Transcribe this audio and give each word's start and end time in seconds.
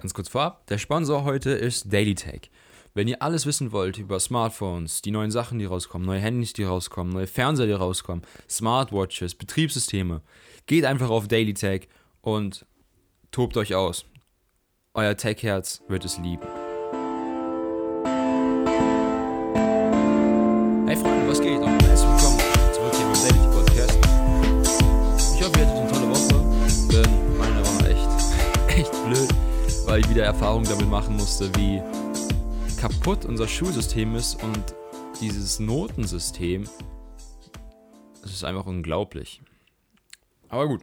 Ganz 0.00 0.14
kurz 0.14 0.28
vorab, 0.28 0.64
der 0.68 0.78
Sponsor 0.78 1.24
heute 1.24 1.50
ist 1.50 1.92
DailyTech. 1.92 2.52
Wenn 2.94 3.08
ihr 3.08 3.20
alles 3.20 3.46
wissen 3.46 3.72
wollt 3.72 3.98
über 3.98 4.20
Smartphones, 4.20 5.02
die 5.02 5.10
neuen 5.10 5.32
Sachen, 5.32 5.58
die 5.58 5.64
rauskommen, 5.64 6.06
neue 6.06 6.20
Handys, 6.20 6.52
die 6.52 6.62
rauskommen, 6.62 7.12
neue 7.12 7.26
Fernseher, 7.26 7.66
die 7.66 7.72
rauskommen, 7.72 8.24
Smartwatches, 8.48 9.34
Betriebssysteme, 9.34 10.22
geht 10.66 10.84
einfach 10.84 11.10
auf 11.10 11.26
DailyTech 11.26 11.88
und 12.20 12.64
tobt 13.32 13.56
euch 13.56 13.74
aus. 13.74 14.04
Euer 14.94 15.16
Tech-Herz 15.16 15.82
wird 15.88 16.04
es 16.04 16.18
lieben. 16.18 16.46
Erfahrungen 30.28 30.68
damit 30.68 30.90
machen 30.90 31.16
musste, 31.16 31.50
wie 31.56 31.80
kaputt 32.78 33.24
unser 33.24 33.48
Schulsystem 33.48 34.14
ist 34.14 34.34
und 34.42 34.74
dieses 35.22 35.58
Notensystem. 35.58 36.68
Es 38.22 38.32
ist 38.32 38.44
einfach 38.44 38.66
unglaublich. 38.66 39.40
Aber 40.50 40.68
gut, 40.68 40.82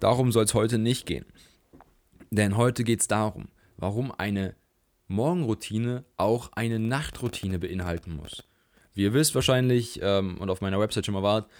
darum 0.00 0.32
soll 0.32 0.44
es 0.44 0.54
heute 0.54 0.78
nicht 0.78 1.04
gehen. 1.04 1.26
Denn 2.30 2.56
heute 2.56 2.82
geht 2.82 3.02
es 3.02 3.06
darum, 3.06 3.48
warum 3.76 4.12
eine 4.12 4.56
Morgenroutine 5.08 6.06
auch 6.16 6.50
eine 6.52 6.78
Nachtroutine 6.78 7.58
beinhalten 7.58 8.16
muss. 8.16 8.44
Wie 8.94 9.02
ihr 9.02 9.12
wisst 9.12 9.34
wahrscheinlich 9.34 10.00
ähm, 10.02 10.38
und 10.38 10.48
auf 10.48 10.62
meiner 10.62 10.80
Website 10.80 11.04
schon 11.04 11.12
mal 11.12 11.22
wart, 11.22 11.50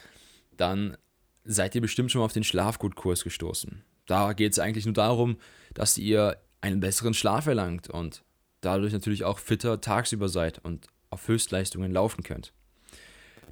dann 0.56 0.96
seid 1.44 1.74
ihr 1.74 1.82
bestimmt 1.82 2.10
schon 2.10 2.20
mal 2.20 2.24
auf 2.24 2.32
den 2.32 2.44
Schlafgutkurs 2.44 3.24
gestoßen. 3.24 3.84
Da 4.06 4.32
geht 4.32 4.52
es 4.52 4.58
eigentlich 4.58 4.86
nur 4.86 4.94
darum, 4.94 5.36
dass 5.74 5.98
ihr 5.98 6.38
einen 6.60 6.80
besseren 6.80 7.14
Schlaf 7.14 7.46
erlangt 7.46 7.88
und 7.88 8.22
dadurch 8.60 8.92
natürlich 8.92 9.24
auch 9.24 9.38
fitter 9.38 9.80
tagsüber 9.80 10.28
seid 10.28 10.58
und 10.64 10.86
auf 11.10 11.26
Höchstleistungen 11.28 11.92
laufen 11.92 12.22
könnt. 12.22 12.52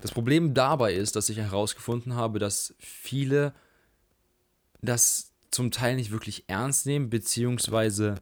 Das 0.00 0.12
Problem 0.12 0.54
dabei 0.54 0.94
ist, 0.94 1.16
dass 1.16 1.28
ich 1.28 1.38
herausgefunden 1.38 2.14
habe, 2.14 2.38
dass 2.38 2.74
viele 2.78 3.52
das 4.80 5.32
zum 5.50 5.70
Teil 5.70 5.96
nicht 5.96 6.10
wirklich 6.10 6.44
ernst 6.46 6.86
nehmen, 6.86 7.10
beziehungsweise 7.10 8.16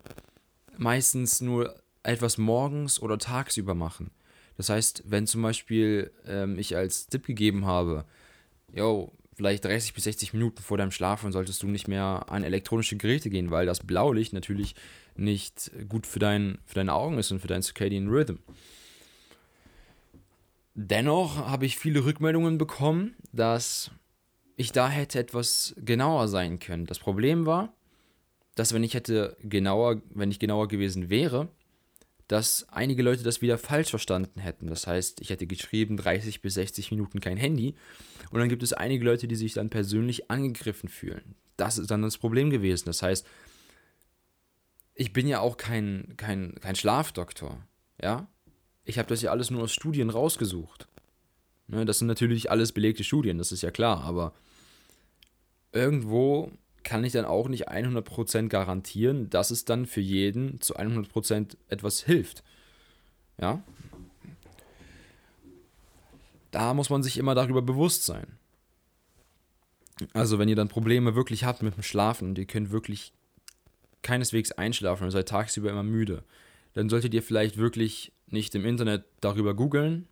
meistens 0.78 1.40
nur 1.40 1.74
etwas 2.02 2.38
morgens 2.38 3.00
oder 3.00 3.18
tagsüber 3.18 3.74
machen. 3.74 4.10
Das 4.56 4.70
heißt, 4.70 5.02
wenn 5.06 5.26
zum 5.26 5.42
Beispiel 5.42 6.12
ähm, 6.26 6.58
ich 6.58 6.76
als 6.76 7.08
Tipp 7.08 7.26
gegeben 7.26 7.66
habe, 7.66 8.04
yo, 8.72 9.12
vielleicht 9.36 9.66
30 9.66 9.92
bis 9.92 10.04
60 10.04 10.32
Minuten 10.32 10.62
vor 10.62 10.78
deinem 10.78 10.90
Schlafen 10.90 11.30
solltest 11.30 11.62
du 11.62 11.68
nicht 11.68 11.88
mehr 11.88 12.24
an 12.28 12.42
elektronische 12.42 12.96
Geräte 12.96 13.28
gehen, 13.28 13.50
weil 13.50 13.66
das 13.66 13.80
Blaulicht 13.80 14.32
natürlich 14.32 14.74
nicht 15.14 15.70
gut 15.88 16.06
für, 16.06 16.18
dein, 16.18 16.58
für 16.64 16.76
deine 16.76 16.94
Augen 16.94 17.18
ist 17.18 17.30
und 17.30 17.40
für 17.40 17.48
deinen 17.48 17.62
Circadian 17.62 18.08
Rhythm. 18.08 18.36
Dennoch 20.74 21.36
habe 21.36 21.66
ich 21.66 21.78
viele 21.78 22.04
Rückmeldungen 22.04 22.58
bekommen, 22.58 23.14
dass 23.32 23.90
ich 24.56 24.72
da 24.72 24.88
hätte 24.88 25.18
etwas 25.18 25.74
genauer 25.78 26.28
sein 26.28 26.58
können. 26.58 26.86
Das 26.86 26.98
Problem 26.98 27.44
war, 27.44 27.74
dass 28.54 28.72
wenn 28.72 28.84
ich 28.84 28.94
hätte 28.94 29.36
genauer, 29.42 30.00
wenn 30.10 30.30
ich 30.30 30.38
genauer 30.38 30.68
gewesen 30.68 31.10
wäre, 31.10 31.48
dass 32.28 32.66
einige 32.70 33.02
Leute 33.02 33.22
das 33.22 33.40
wieder 33.40 33.58
falsch 33.58 33.90
verstanden 33.90 34.40
hätten. 34.40 34.66
Das 34.66 34.86
heißt, 34.86 35.20
ich 35.20 35.30
hätte 35.30 35.46
geschrieben 35.46 35.96
30 35.96 36.42
bis 36.42 36.54
60 36.54 36.90
Minuten 36.90 37.20
kein 37.20 37.36
Handy 37.36 37.74
und 38.30 38.40
dann 38.40 38.48
gibt 38.48 38.62
es 38.62 38.72
einige 38.72 39.04
Leute, 39.04 39.28
die 39.28 39.36
sich 39.36 39.54
dann 39.54 39.70
persönlich 39.70 40.30
angegriffen 40.30 40.88
fühlen. 40.88 41.36
Das 41.56 41.78
ist 41.78 41.90
dann 41.90 42.02
das 42.02 42.18
Problem 42.18 42.50
gewesen. 42.50 42.86
Das 42.86 43.02
heißt, 43.02 43.26
ich 44.94 45.12
bin 45.12 45.28
ja 45.28 45.40
auch 45.40 45.56
kein, 45.56 46.14
kein, 46.16 46.54
kein 46.60 46.76
Schlafdoktor, 46.76 47.62
ja. 48.02 48.28
Ich 48.84 48.98
habe 48.98 49.08
das 49.08 49.20
ja 49.20 49.30
alles 49.32 49.50
nur 49.50 49.62
aus 49.62 49.72
Studien 49.72 50.10
rausgesucht. 50.10 50.88
Ne, 51.68 51.84
das 51.84 51.98
sind 51.98 52.06
natürlich 52.06 52.50
alles 52.50 52.72
belegte 52.72 53.02
Studien, 53.02 53.38
das 53.38 53.50
ist 53.50 53.62
ja 53.62 53.72
klar, 53.72 54.04
aber 54.04 54.32
irgendwo 55.72 56.52
kann 56.86 57.02
ich 57.02 57.12
dann 57.12 57.24
auch 57.24 57.48
nicht 57.48 57.68
100% 57.68 58.46
garantieren, 58.46 59.28
dass 59.28 59.50
es 59.50 59.64
dann 59.64 59.86
für 59.86 60.00
jeden 60.00 60.60
zu 60.60 60.76
100% 60.76 61.56
etwas 61.68 62.04
hilft. 62.04 62.44
Ja? 63.40 63.60
Da 66.52 66.74
muss 66.74 66.88
man 66.88 67.02
sich 67.02 67.18
immer 67.18 67.34
darüber 67.34 67.60
bewusst 67.60 68.04
sein. 68.04 68.38
Also, 70.12 70.38
wenn 70.38 70.48
ihr 70.48 70.54
dann 70.54 70.68
Probleme 70.68 71.16
wirklich 71.16 71.42
habt 71.42 71.60
mit 71.62 71.74
dem 71.74 71.82
Schlafen 71.82 72.28
und 72.28 72.38
ihr 72.38 72.44
könnt 72.44 72.70
wirklich 72.70 73.12
keineswegs 74.02 74.52
einschlafen 74.52 75.04
und 75.04 75.10
seid 75.10 75.28
tagsüber 75.28 75.70
immer 75.70 75.82
müde, 75.82 76.22
dann 76.74 76.88
solltet 76.88 77.14
ihr 77.14 77.22
vielleicht 77.22 77.56
wirklich 77.56 78.12
nicht 78.28 78.54
im 78.54 78.64
Internet 78.64 79.04
darüber 79.20 79.54
googeln. 79.54 80.06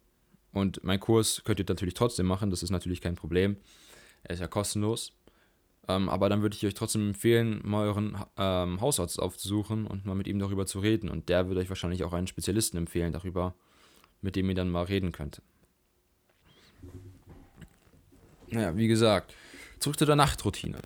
Und 0.52 0.82
mein 0.82 0.98
Kurs 0.98 1.42
könnt 1.44 1.60
ihr 1.60 1.66
natürlich 1.68 1.94
trotzdem 1.94 2.26
machen, 2.26 2.50
das 2.50 2.64
ist 2.64 2.70
natürlich 2.70 3.00
kein 3.00 3.14
Problem. 3.14 3.58
Er 4.24 4.34
ist 4.34 4.40
ja 4.40 4.48
kostenlos. 4.48 5.12
Ähm, 5.88 6.08
aber 6.08 6.28
dann 6.28 6.42
würde 6.42 6.56
ich 6.56 6.64
euch 6.64 6.74
trotzdem 6.74 7.08
empfehlen, 7.08 7.60
mal 7.62 7.86
euren 7.86 8.16
ähm, 8.38 8.80
Hausarzt 8.80 9.20
aufzusuchen 9.20 9.86
und 9.86 10.06
mal 10.06 10.14
mit 10.14 10.26
ihm 10.26 10.38
darüber 10.38 10.66
zu 10.66 10.78
reden. 10.78 11.08
Und 11.08 11.28
der 11.28 11.48
würde 11.48 11.60
euch 11.60 11.68
wahrscheinlich 11.68 12.04
auch 12.04 12.12
einen 12.12 12.26
Spezialisten 12.26 12.78
empfehlen 12.78 13.12
darüber, 13.12 13.54
mit 14.22 14.36
dem 14.36 14.48
ihr 14.48 14.54
dann 14.54 14.70
mal 14.70 14.84
reden 14.84 15.12
könnt. 15.12 15.42
Naja, 18.48 18.76
wie 18.76 18.88
gesagt, 18.88 19.34
zurück 19.78 19.98
zu 19.98 20.06
der 20.06 20.16
Nachtroutine. 20.16 20.80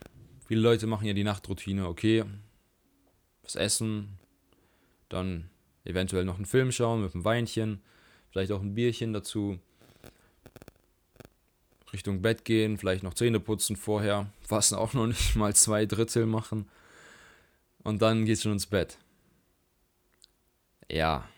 Viele 0.47 0.61
Leute 0.61 0.87
machen 0.87 1.07
ja 1.07 1.13
die 1.13 1.25
Nachtroutine, 1.25 1.87
okay, 1.87 2.25
was 3.43 3.55
essen, 3.55 4.19
dann 5.09 5.51
eventuell 5.85 6.25
noch 6.25 6.37
einen 6.37 6.47
Film 6.47 6.73
schauen 6.73 7.03
mit 7.03 7.15
einem 7.15 7.25
Weinchen, 7.25 7.83
vielleicht 8.31 8.53
auch 8.53 8.63
ein 8.63 8.75
Bierchen 8.75 9.13
dazu 9.13 9.59
Richtung 11.93 12.23
Bett 12.23 12.45
gehen, 12.45 12.77
vielleicht 12.77 13.03
noch 13.03 13.15
Zähne 13.15 13.41
putzen 13.41 13.77
vorher, 13.77 14.31
was 14.49 14.73
auch 14.73 14.93
noch 14.93 15.07
nicht 15.07 15.37
mal 15.37 15.55
zwei 15.55 15.87
Drittel 15.87 16.27
machen. 16.27 16.69
Und 17.83 18.03
dann 18.03 18.25
geht's 18.25 18.43
schon 18.43 18.53
ins 18.53 18.67
Bett. 18.67 18.99
Ja. 20.91 21.29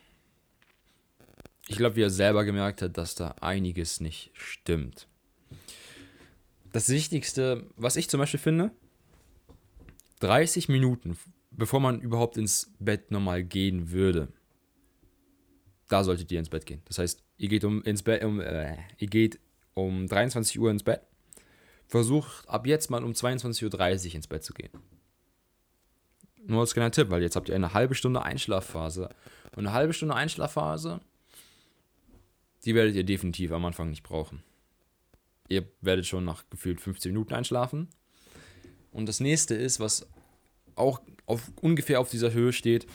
Ich 1.68 1.76
glaube, 1.76 1.96
wie 1.96 2.02
er 2.02 2.10
selber 2.10 2.44
gemerkt 2.44 2.82
hat, 2.82 2.98
dass 2.98 3.14
da 3.14 3.36
einiges 3.40 4.00
nicht 4.00 4.30
stimmt. 4.34 5.06
Das 6.72 6.88
Wichtigste, 6.88 7.66
was 7.76 7.96
ich 7.96 8.08
zum 8.08 8.18
Beispiel 8.18 8.40
finde, 8.40 8.72
30 10.20 10.68
Minuten, 10.68 11.16
bevor 11.50 11.80
man 11.80 12.00
überhaupt 12.00 12.36
ins 12.36 12.72
Bett 12.78 13.10
normal 13.10 13.42
gehen 13.44 13.90
würde, 13.90 14.28
da 15.88 16.04
solltet 16.04 16.30
ihr 16.30 16.38
ins 16.38 16.48
Bett 16.48 16.66
gehen. 16.66 16.82
Das 16.86 16.98
heißt, 16.98 17.22
ihr 17.38 17.48
geht 17.48 17.64
um 17.64 17.82
ins 17.82 18.02
Bett, 18.02 18.24
um, 18.24 18.40
äh, 18.40 18.76
ihr 18.98 19.08
geht 19.08 19.40
um 19.86 20.06
23 20.06 20.58
Uhr 20.58 20.70
ins 20.70 20.82
Bett. 20.82 21.02
Versucht 21.86 22.48
ab 22.48 22.66
jetzt 22.66 22.90
mal 22.90 23.02
um 23.02 23.12
22.30 23.12 24.08
Uhr 24.08 24.14
ins 24.14 24.26
Bett 24.28 24.44
zu 24.44 24.52
gehen. 24.52 24.70
Nur 26.46 26.60
als 26.60 26.74
kleiner 26.74 26.90
Tipp, 26.90 27.10
weil 27.10 27.22
jetzt 27.22 27.36
habt 27.36 27.48
ihr 27.48 27.54
eine 27.54 27.74
halbe 27.74 27.94
Stunde 27.94 28.22
Einschlafphase. 28.22 29.10
Und 29.56 29.66
eine 29.66 29.72
halbe 29.72 29.92
Stunde 29.92 30.14
Einschlafphase, 30.14 31.00
die 32.64 32.74
werdet 32.74 32.94
ihr 32.94 33.04
definitiv 33.04 33.52
am 33.52 33.64
Anfang 33.64 33.90
nicht 33.90 34.02
brauchen. 34.02 34.42
Ihr 35.48 35.66
werdet 35.80 36.06
schon 36.06 36.24
nach 36.24 36.44
gefühlt 36.48 36.80
15 36.80 37.12
Minuten 37.12 37.34
einschlafen. 37.34 37.88
Und 38.92 39.06
das 39.06 39.20
nächste 39.20 39.54
ist, 39.54 39.80
was 39.80 40.08
auch 40.76 41.00
auf, 41.26 41.50
ungefähr 41.60 42.00
auf 42.00 42.10
dieser 42.10 42.32
Höhe 42.32 42.52
steht, 42.52 42.86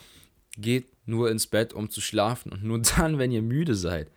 geht 0.57 0.87
nur 1.05 1.29
ins 1.29 1.47
Bett, 1.47 1.73
um 1.73 1.89
zu 1.89 2.01
schlafen. 2.01 2.51
Und 2.51 2.63
nur 2.63 2.81
dann, 2.81 3.17
wenn 3.17 3.31
ihr 3.31 3.41
müde 3.41 3.75
seid. 3.75 4.11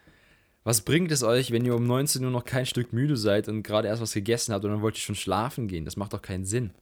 Was 0.69 0.83
bringt 0.83 1.11
es 1.13 1.23
euch, 1.23 1.51
wenn 1.51 1.65
ihr 1.65 1.75
um 1.75 1.87
19 1.87 2.23
Uhr 2.23 2.31
noch 2.31 2.45
kein 2.45 2.67
Stück 2.67 2.93
müde 2.93 3.17
seid 3.17 3.49
und 3.49 3.63
gerade 3.63 3.89
erst 3.89 4.03
was 4.03 4.13
gegessen 4.13 4.53
habt 4.53 4.67
und 4.67 4.71
dann 4.71 4.83
wollt 4.83 4.97
ihr 4.97 5.01
schon 5.01 5.15
schlafen 5.15 5.67
gehen? 5.67 5.87
Das 5.87 5.97
macht 5.97 6.13
doch 6.13 6.21
keinen 6.21 6.45
Sinn. 6.45 6.73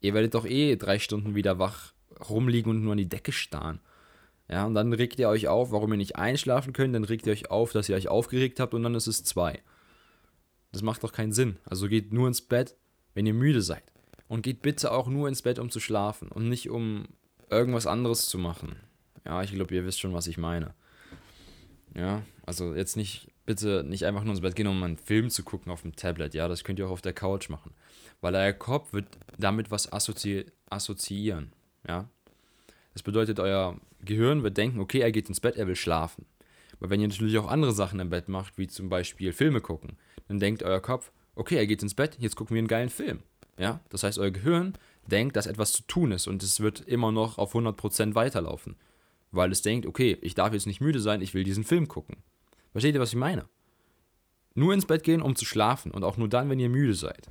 Ihr 0.00 0.14
werdet 0.14 0.34
doch 0.34 0.44
eh 0.44 0.74
drei 0.74 0.98
Stunden 0.98 1.36
wieder 1.36 1.60
wach 1.60 1.92
rumliegen 2.28 2.70
und 2.70 2.82
nur 2.82 2.90
an 2.90 2.98
die 2.98 3.08
Decke 3.08 3.30
starren. 3.30 3.78
Ja, 4.48 4.66
und 4.66 4.74
dann 4.74 4.92
regt 4.92 5.20
ihr 5.20 5.28
euch 5.28 5.46
auf, 5.46 5.70
warum 5.70 5.92
ihr 5.92 5.96
nicht 5.96 6.16
einschlafen 6.16 6.72
könnt, 6.72 6.96
dann 6.96 7.04
regt 7.04 7.24
ihr 7.28 7.32
euch 7.32 7.48
auf, 7.48 7.70
dass 7.70 7.88
ihr 7.88 7.94
euch 7.94 8.08
aufgeregt 8.08 8.58
habt 8.58 8.74
und 8.74 8.82
dann 8.82 8.96
ist 8.96 9.06
es 9.06 9.22
zwei. 9.22 9.62
Das 10.72 10.82
macht 10.82 11.04
doch 11.04 11.12
keinen 11.12 11.32
Sinn. 11.32 11.56
Also 11.66 11.86
geht 11.86 12.12
nur 12.12 12.26
ins 12.26 12.42
Bett, 12.42 12.74
wenn 13.14 13.26
ihr 13.26 13.34
müde 13.34 13.62
seid. 13.62 13.84
Und 14.26 14.42
geht 14.42 14.60
bitte 14.60 14.90
auch 14.90 15.06
nur 15.06 15.28
ins 15.28 15.42
Bett, 15.42 15.60
um 15.60 15.70
zu 15.70 15.78
schlafen 15.78 16.32
und 16.32 16.48
nicht 16.48 16.68
um 16.68 17.06
irgendwas 17.48 17.86
anderes 17.86 18.26
zu 18.26 18.38
machen. 18.38 18.74
Ja, 19.24 19.40
ich 19.44 19.52
glaube, 19.52 19.72
ihr 19.72 19.86
wisst 19.86 20.00
schon, 20.00 20.14
was 20.14 20.26
ich 20.26 20.36
meine. 20.36 20.74
Ja, 21.94 22.22
also 22.44 22.74
jetzt 22.74 22.96
nicht 22.96 23.30
bitte 23.46 23.84
nicht 23.84 24.04
einfach 24.04 24.24
nur 24.24 24.32
ins 24.32 24.42
Bett 24.42 24.56
gehen, 24.56 24.66
um 24.66 24.82
einen 24.82 24.98
Film 24.98 25.30
zu 25.30 25.42
gucken 25.44 25.72
auf 25.72 25.82
dem 25.82 25.96
Tablet. 25.96 26.34
Ja, 26.34 26.48
das 26.48 26.64
könnt 26.64 26.78
ihr 26.78 26.86
auch 26.86 26.92
auf 26.92 27.02
der 27.02 27.12
Couch 27.12 27.48
machen. 27.48 27.72
Weil 28.20 28.34
euer 28.34 28.52
Kopf 28.52 28.92
wird 28.92 29.06
damit 29.38 29.70
was 29.70 29.92
assozi 29.92 30.46
assoziieren. 30.68 31.52
Ja. 31.86 32.08
Das 32.92 33.02
bedeutet, 33.02 33.38
euer 33.38 33.78
Gehirn 34.00 34.42
wird 34.42 34.56
denken, 34.56 34.80
okay, 34.80 35.00
er 35.00 35.12
geht 35.12 35.28
ins 35.28 35.40
Bett, 35.40 35.56
er 35.56 35.66
will 35.66 35.76
schlafen. 35.76 36.26
Aber 36.78 36.90
wenn 36.90 37.00
ihr 37.00 37.08
natürlich 37.08 37.38
auch 37.38 37.48
andere 37.48 37.72
Sachen 37.72 38.00
im 38.00 38.10
Bett 38.10 38.28
macht, 38.28 38.58
wie 38.58 38.66
zum 38.66 38.88
Beispiel 38.88 39.32
Filme 39.32 39.60
gucken, 39.60 39.96
dann 40.28 40.40
denkt 40.40 40.62
euer 40.62 40.80
Kopf, 40.80 41.12
okay, 41.34 41.56
er 41.56 41.66
geht 41.66 41.82
ins 41.82 41.94
Bett, 41.94 42.16
jetzt 42.18 42.36
gucken 42.36 42.54
wir 42.54 42.58
einen 42.58 42.68
geilen 42.68 42.90
Film. 42.90 43.20
Ja, 43.58 43.80
das 43.88 44.02
heißt, 44.02 44.18
euer 44.18 44.30
Gehirn 44.30 44.74
denkt, 45.06 45.36
dass 45.36 45.46
etwas 45.46 45.72
zu 45.72 45.82
tun 45.82 46.12
ist 46.12 46.26
und 46.26 46.42
es 46.42 46.60
wird 46.60 46.80
immer 46.80 47.12
noch 47.12 47.38
auf 47.38 47.54
100% 47.54 48.14
weiterlaufen. 48.14 48.76
Weil 49.30 49.52
es 49.52 49.62
denkt, 49.62 49.86
okay, 49.86 50.18
ich 50.20 50.34
darf 50.34 50.52
jetzt 50.52 50.66
nicht 50.66 50.80
müde 50.80 51.00
sein, 51.00 51.22
ich 51.22 51.32
will 51.32 51.44
diesen 51.44 51.64
Film 51.64 51.88
gucken. 51.88 52.16
Versteht 52.76 52.94
ihr, 52.94 53.00
was 53.00 53.08
ich 53.08 53.16
meine? 53.16 53.48
Nur 54.54 54.74
ins 54.74 54.84
Bett 54.84 55.02
gehen, 55.02 55.22
um 55.22 55.34
zu 55.34 55.46
schlafen 55.46 55.92
und 55.92 56.04
auch 56.04 56.18
nur 56.18 56.28
dann, 56.28 56.50
wenn 56.50 56.60
ihr 56.60 56.68
müde 56.68 56.92
seid. 56.92 57.30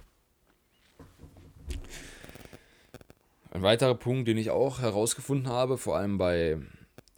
Ein 3.52 3.62
weiterer 3.62 3.94
Punkt, 3.94 4.28
den 4.28 4.40
ich 4.40 4.50
auch 4.50 4.80
herausgefunden 4.80 5.48
habe, 5.48 5.78
vor 5.78 5.98
allem 5.98 6.18
bei 6.18 6.58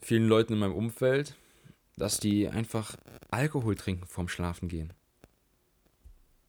vielen 0.02 0.28
Leuten 0.28 0.52
in 0.52 0.60
meinem 0.60 0.76
Umfeld, 0.76 1.38
dass 1.96 2.20
die 2.20 2.50
einfach 2.50 2.98
Alkohol 3.32 3.76
trinken 3.76 4.06
vorm 4.06 4.28
Schlafen 4.28 4.68
gehen. 4.68 4.92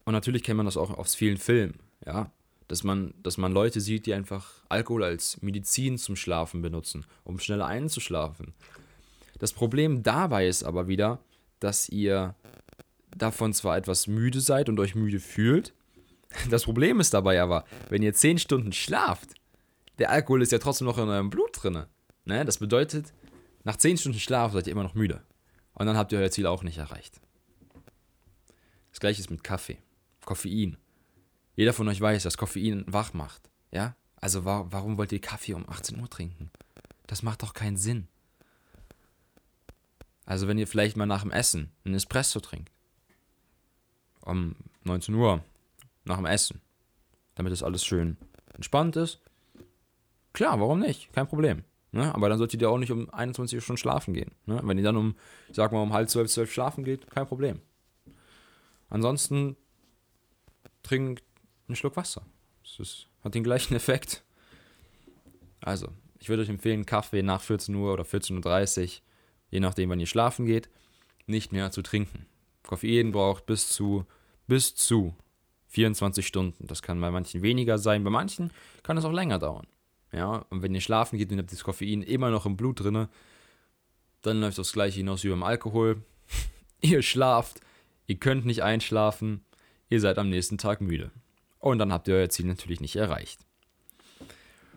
Und 0.04 0.14
natürlich 0.14 0.42
kennt 0.42 0.56
man 0.56 0.66
das 0.66 0.76
auch 0.76 0.90
aus 0.90 1.14
vielen 1.14 1.38
Filmen, 1.38 1.78
ja. 2.04 2.32
Dass 2.66 2.82
man, 2.82 3.14
dass 3.22 3.38
man 3.38 3.52
Leute 3.52 3.80
sieht, 3.80 4.06
die 4.06 4.14
einfach 4.14 4.64
Alkohol 4.68 5.04
als 5.04 5.40
Medizin 5.42 5.96
zum 5.96 6.16
Schlafen 6.16 6.60
benutzen, 6.60 7.06
um 7.22 7.38
schneller 7.38 7.66
einzuschlafen. 7.66 8.52
Das 9.38 9.52
Problem 9.52 10.02
dabei 10.02 10.48
ist 10.48 10.64
aber 10.64 10.88
wieder, 10.88 11.20
dass 11.60 11.88
ihr 11.88 12.34
davon 13.16 13.52
zwar 13.52 13.76
etwas 13.76 14.06
müde 14.06 14.40
seid 14.40 14.68
und 14.68 14.78
euch 14.80 14.94
müde 14.94 15.20
fühlt. 15.20 15.74
Das 16.50 16.64
Problem 16.64 17.00
ist 17.00 17.14
dabei 17.14 17.40
aber, 17.40 17.64
wenn 17.88 18.02
ihr 18.02 18.12
10 18.12 18.38
Stunden 18.38 18.72
schlaft, 18.72 19.30
der 19.98 20.10
Alkohol 20.10 20.42
ist 20.42 20.52
ja 20.52 20.58
trotzdem 20.58 20.86
noch 20.86 20.98
in 20.98 21.08
eurem 21.08 21.30
Blut 21.30 21.50
drin. 21.54 21.86
Ne? 22.26 22.44
Das 22.44 22.58
bedeutet, 22.58 23.14
nach 23.64 23.76
10 23.76 23.96
Stunden 23.96 24.18
Schlaf 24.18 24.52
seid 24.52 24.66
ihr 24.66 24.72
immer 24.72 24.82
noch 24.82 24.94
müde. 24.94 25.22
Und 25.72 25.86
dann 25.86 25.96
habt 25.96 26.12
ihr 26.12 26.18
euer 26.18 26.30
Ziel 26.30 26.46
auch 26.46 26.62
nicht 26.62 26.76
erreicht. 26.76 27.18
Das 28.90 29.00
gleiche 29.00 29.20
ist 29.20 29.30
mit 29.30 29.42
Kaffee. 29.42 29.78
Koffein. 30.24 30.76
Jeder 31.56 31.72
von 31.72 31.88
euch 31.88 32.00
weiß, 32.00 32.24
dass 32.24 32.36
Koffein 32.36 32.84
wach 32.86 33.14
macht. 33.14 33.48
Ja? 33.70 33.96
Also 34.16 34.44
wa 34.44 34.66
warum 34.70 34.98
wollt 34.98 35.12
ihr 35.12 35.20
Kaffee 35.20 35.54
um 35.54 35.68
18 35.68 35.98
Uhr 36.00 36.10
trinken? 36.10 36.50
Das 37.06 37.22
macht 37.22 37.42
doch 37.42 37.54
keinen 37.54 37.76
Sinn. 37.76 38.08
Also 40.28 40.46
wenn 40.46 40.58
ihr 40.58 40.66
vielleicht 40.66 40.96
mal 40.96 41.06
nach 41.06 41.22
dem 41.22 41.30
Essen 41.30 41.72
einen 41.84 41.94
Espresso 41.94 42.40
trinkt. 42.40 42.70
Um 44.20 44.56
19 44.84 45.14
Uhr. 45.14 45.42
Nach 46.04 46.16
dem 46.16 46.26
Essen. 46.26 46.60
Damit 47.34 47.52
es 47.52 47.62
alles 47.62 47.84
schön 47.84 48.18
entspannt 48.54 48.96
ist 48.96 49.20
Klar, 50.38 50.60
warum 50.60 50.78
nicht? 50.78 51.12
Kein 51.12 51.26
Problem. 51.26 51.64
Ne? 51.90 52.14
Aber 52.14 52.28
dann 52.28 52.38
solltet 52.38 52.62
ihr 52.62 52.70
auch 52.70 52.78
nicht 52.78 52.92
um 52.92 53.10
21 53.10 53.56
Uhr 53.56 53.60
schon 53.60 53.76
schlafen 53.76 54.14
gehen. 54.14 54.30
Ne? 54.46 54.60
Wenn 54.62 54.78
ihr 54.78 54.84
dann 54.84 54.96
um, 54.96 55.16
sag 55.50 55.72
mal, 55.72 55.82
um 55.82 55.92
halb 55.92 56.08
zwölf, 56.08 56.30
zwölf 56.30 56.52
schlafen 56.52 56.84
geht, 56.84 57.10
kein 57.10 57.26
Problem. 57.26 57.60
Ansonsten 58.88 59.56
trinkt 60.84 61.24
einen 61.66 61.74
Schluck 61.74 61.96
Wasser. 61.96 62.22
Das 62.62 62.78
ist, 62.78 63.08
hat 63.24 63.34
den 63.34 63.42
gleichen 63.42 63.74
Effekt. 63.76 64.22
Also, 65.60 65.88
ich 66.20 66.28
würde 66.28 66.42
euch 66.44 66.48
empfehlen, 66.48 66.86
Kaffee 66.86 67.24
nach 67.24 67.40
14 67.40 67.74
Uhr 67.74 67.92
oder 67.92 68.04
14.30 68.04 68.82
Uhr, 68.84 69.02
je 69.50 69.60
nachdem, 69.60 69.90
wann 69.90 70.00
ihr 70.00 70.06
schlafen 70.06 70.46
geht, 70.46 70.68
nicht 71.26 71.52
mehr 71.52 71.70
zu 71.70 71.82
trinken. 71.82 72.26
Koffein 72.62 73.12
braucht 73.12 73.46
bis 73.46 73.68
zu, 73.68 74.04
bis 74.46 74.74
zu 74.74 75.14
24 75.68 76.26
Stunden. 76.26 76.66
Das 76.66 76.82
kann 76.82 77.00
bei 77.00 77.10
manchen 77.10 77.42
weniger 77.42 77.78
sein, 77.78 78.04
bei 78.04 78.10
manchen 78.10 78.52
kann 78.82 78.96
es 78.96 79.04
auch 79.04 79.12
länger 79.12 79.38
dauern. 79.38 79.66
Ja, 80.12 80.46
und 80.50 80.62
wenn 80.62 80.74
ihr 80.74 80.80
schlafen 80.80 81.18
geht 81.18 81.30
und 81.30 81.38
habt 81.38 81.52
das 81.52 81.64
Koffein 81.64 82.02
immer 82.02 82.30
noch 82.30 82.46
im 82.46 82.56
Blut 82.56 82.80
drin, 82.80 83.08
dann 84.22 84.40
läuft 84.40 84.58
das 84.58 84.72
gleiche 84.72 84.96
hinaus 84.96 85.24
wie 85.24 85.28
beim 85.28 85.42
Alkohol. 85.42 86.02
ihr 86.80 87.02
schlaft, 87.02 87.60
ihr 88.06 88.16
könnt 88.16 88.46
nicht 88.46 88.62
einschlafen, 88.62 89.44
ihr 89.88 90.00
seid 90.00 90.18
am 90.18 90.30
nächsten 90.30 90.58
Tag 90.58 90.80
müde. 90.80 91.10
Und 91.58 91.78
dann 91.78 91.92
habt 91.92 92.08
ihr 92.08 92.14
euer 92.14 92.28
Ziel 92.30 92.46
natürlich 92.46 92.80
nicht 92.80 92.96
erreicht. 92.96 93.40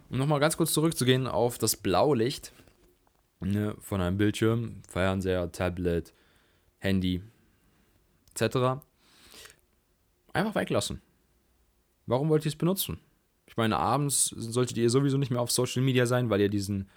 Um 0.09 0.17
nochmal 0.17 0.41
ganz 0.41 0.57
kurz 0.57 0.73
zurückzugehen 0.73 1.27
auf 1.27 1.57
das 1.57 1.77
Blaulicht 1.77 2.51
ne, 3.49 3.75
von 3.79 4.01
einem 4.01 4.17
Bildschirm, 4.17 4.81
Fernseher, 4.87 5.51
Tablet, 5.51 6.13
Handy 6.79 7.21
etc. 8.33 8.81
Einfach 10.33 10.55
weglassen. 10.55 11.01
Warum 12.05 12.29
wollt 12.29 12.45
ihr 12.45 12.49
es 12.49 12.55
benutzen? 12.55 12.99
Ich 13.47 13.57
meine, 13.57 13.77
abends 13.77 14.25
solltet 14.27 14.77
ihr 14.77 14.89
sowieso 14.89 15.17
nicht 15.17 15.31
mehr 15.31 15.41
auf 15.41 15.51
Social 15.51 15.81
Media 15.81 16.05
sein, 16.05 16.29
weil 16.29 16.41
ihr 16.41 16.49
diesen, 16.49 16.89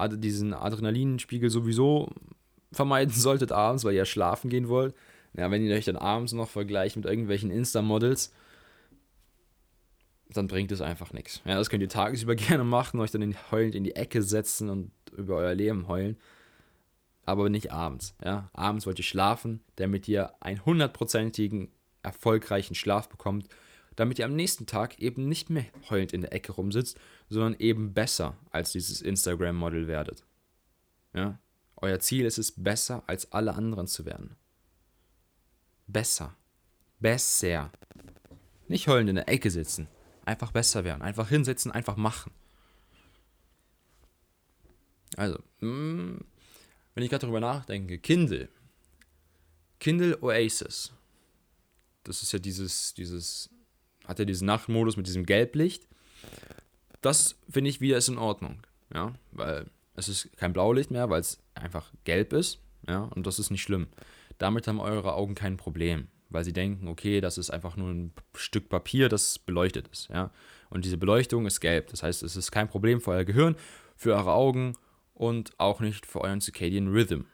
diesen 0.00 0.54
Adrenalinspiegel 0.54 1.50
sowieso 1.50 2.10
vermeiden 2.72 3.12
solltet 3.14 3.52
abends, 3.52 3.84
weil 3.84 3.94
ihr 3.94 4.04
schlafen 4.04 4.50
gehen 4.50 4.68
wollt. 4.68 4.94
Ja, 5.36 5.50
wenn 5.50 5.64
ihr 5.64 5.74
euch 5.74 5.84
dann 5.84 5.96
abends 5.96 6.32
noch 6.32 6.48
vergleicht 6.48 6.96
mit 6.96 7.06
irgendwelchen 7.06 7.50
Insta-Models, 7.50 8.32
dann 10.32 10.46
bringt 10.46 10.72
es 10.72 10.80
einfach 10.80 11.12
nichts. 11.12 11.42
Ja, 11.44 11.56
das 11.56 11.70
könnt 11.70 11.82
ihr 11.82 11.88
tagsüber 11.88 12.34
gerne 12.36 12.64
machen, 12.64 13.00
euch 13.00 13.10
dann 13.10 13.34
heulend 13.50 13.74
in 13.74 13.84
die 13.84 13.96
Ecke 13.96 14.22
setzen 14.22 14.70
und 14.70 14.92
über 15.16 15.36
euer 15.36 15.54
Leben 15.54 15.88
heulen. 15.88 16.16
Aber 17.24 17.48
nicht 17.48 17.72
abends. 17.72 18.14
Ja? 18.24 18.50
Abends 18.52 18.86
wollt 18.86 18.98
ihr 18.98 19.04
schlafen, 19.04 19.60
damit 19.76 20.08
ihr 20.08 20.34
einen 20.40 20.64
hundertprozentigen 20.64 21.68
erfolgreichen 22.02 22.74
Schlaf 22.74 23.08
bekommt 23.08 23.48
damit 24.00 24.18
ihr 24.18 24.24
am 24.24 24.34
nächsten 24.34 24.64
Tag 24.64 24.98
eben 24.98 25.28
nicht 25.28 25.50
mehr 25.50 25.66
heulend 25.90 26.14
in 26.14 26.22
der 26.22 26.32
Ecke 26.32 26.52
rumsitzt, 26.52 26.98
sondern 27.28 27.54
eben 27.58 27.92
besser 27.92 28.34
als 28.50 28.72
dieses 28.72 29.02
Instagram-Model 29.02 29.88
werdet. 29.88 30.24
Ja? 31.12 31.38
Euer 31.76 32.00
Ziel 32.00 32.24
ist 32.24 32.38
es, 32.38 32.52
besser 32.52 33.02
als 33.06 33.32
alle 33.32 33.54
anderen 33.54 33.86
zu 33.86 34.06
werden. 34.06 34.36
Besser. 35.86 36.34
Besser. 36.98 37.70
Nicht 38.68 38.88
heulend 38.88 39.10
in 39.10 39.16
der 39.16 39.28
Ecke 39.28 39.50
sitzen. 39.50 39.86
Einfach 40.24 40.52
besser 40.52 40.84
werden. 40.84 41.02
Einfach 41.02 41.28
hinsetzen, 41.28 41.70
einfach 41.70 41.96
machen. 41.96 42.32
Also, 45.20 45.38
mm, 45.60 46.16
wenn 46.94 47.04
ich 47.04 47.10
gerade 47.10 47.26
darüber 47.26 47.40
nachdenke, 47.40 47.98
Kindle. 47.98 48.48
Kindle 49.78 50.16
Oasis. 50.22 50.94
Das 52.04 52.22
ist 52.22 52.32
ja 52.32 52.38
dieses, 52.38 52.94
dieses 52.94 53.50
hat 54.06 54.18
er 54.18 54.24
diesen 54.24 54.46
Nachtmodus 54.46 54.96
mit 54.96 55.06
diesem 55.06 55.26
Gelblicht. 55.26 55.86
Das 57.02 57.36
finde 57.50 57.68
ich 57.68 57.82
wieder 57.82 57.98
ist 57.98 58.08
in 58.08 58.16
Ordnung, 58.16 58.62
ja, 58.94 59.12
weil 59.32 59.66
es 59.94 60.08
ist 60.08 60.34
kein 60.38 60.54
Blaulicht 60.54 60.90
mehr, 60.90 61.10
weil 61.10 61.20
es 61.20 61.38
einfach 61.52 61.92
gelb 62.04 62.32
ist, 62.32 62.58
ja, 62.88 63.00
und 63.02 63.26
das 63.26 63.38
ist 63.38 63.50
nicht 63.50 63.62
schlimm. 63.62 63.88
Damit 64.38 64.66
haben 64.68 64.80
eure 64.80 65.12
Augen 65.12 65.34
kein 65.34 65.58
Problem, 65.58 66.08
weil 66.30 66.44
sie 66.44 66.54
denken, 66.54 66.88
okay, 66.88 67.20
das 67.20 67.36
ist 67.36 67.50
einfach 67.50 67.76
nur 67.76 67.90
ein 67.90 68.14
Stück 68.34 68.70
Papier, 68.70 69.10
das 69.10 69.38
beleuchtet 69.38 69.86
ist, 69.88 70.08
ja. 70.08 70.30
Und 70.70 70.86
diese 70.86 70.96
Beleuchtung 70.96 71.44
ist 71.44 71.60
gelb, 71.60 71.88
das 71.88 72.02
heißt, 72.02 72.22
es 72.22 72.36
ist 72.36 72.50
kein 72.50 72.68
Problem 72.68 73.02
für 73.02 73.10
euer 73.10 73.24
Gehirn, 73.24 73.56
für 73.96 74.14
eure 74.14 74.32
Augen 74.32 74.76
und 75.20 75.52
auch 75.58 75.80
nicht 75.80 76.06
für 76.06 76.22
euren 76.22 76.40
Circadian 76.40 76.88
Rhythm. 76.88 77.24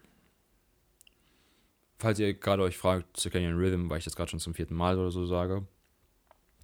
Falls 1.99 2.19
ihr 2.19 2.35
gerade 2.35 2.65
euch 2.65 2.77
fragt, 2.77 3.17
Circadian 3.17 3.57
Rhythm, 3.57 3.89
weil 3.89 3.99
ich 3.99 4.05
das 4.05 4.17
gerade 4.17 4.29
schon 4.29 4.41
zum 4.41 4.55
vierten 4.55 4.75
Mal 4.75 4.99
oder 4.99 5.13
so 5.13 5.25
sage, 5.25 5.65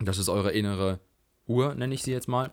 das 0.00 0.18
ist 0.18 0.28
eure 0.28 0.50
innere 0.50 0.98
Uhr, 1.46 1.76
nenne 1.76 1.94
ich 1.94 2.02
sie 2.02 2.10
jetzt 2.10 2.26
mal, 2.26 2.50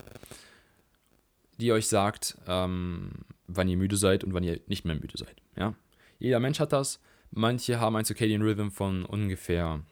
die 1.58 1.72
euch 1.72 1.88
sagt, 1.88 2.38
ähm, 2.46 3.10
wann 3.48 3.68
ihr 3.68 3.76
müde 3.76 3.98
seid 3.98 4.24
und 4.24 4.36
wann 4.36 4.44
ihr 4.44 4.62
nicht 4.68 4.86
mehr 4.86 4.94
müde 4.94 5.18
seid. 5.18 5.42
Ja? 5.58 5.74
Jeder 6.20 6.40
Mensch 6.40 6.60
hat 6.60 6.72
das. 6.72 7.02
Manche 7.32 7.80
haben 7.80 7.96
ein 7.96 8.06
Circadian 8.06 8.44
Rhythm 8.44 8.70
von 8.70 9.04
ungefähr 9.04 9.84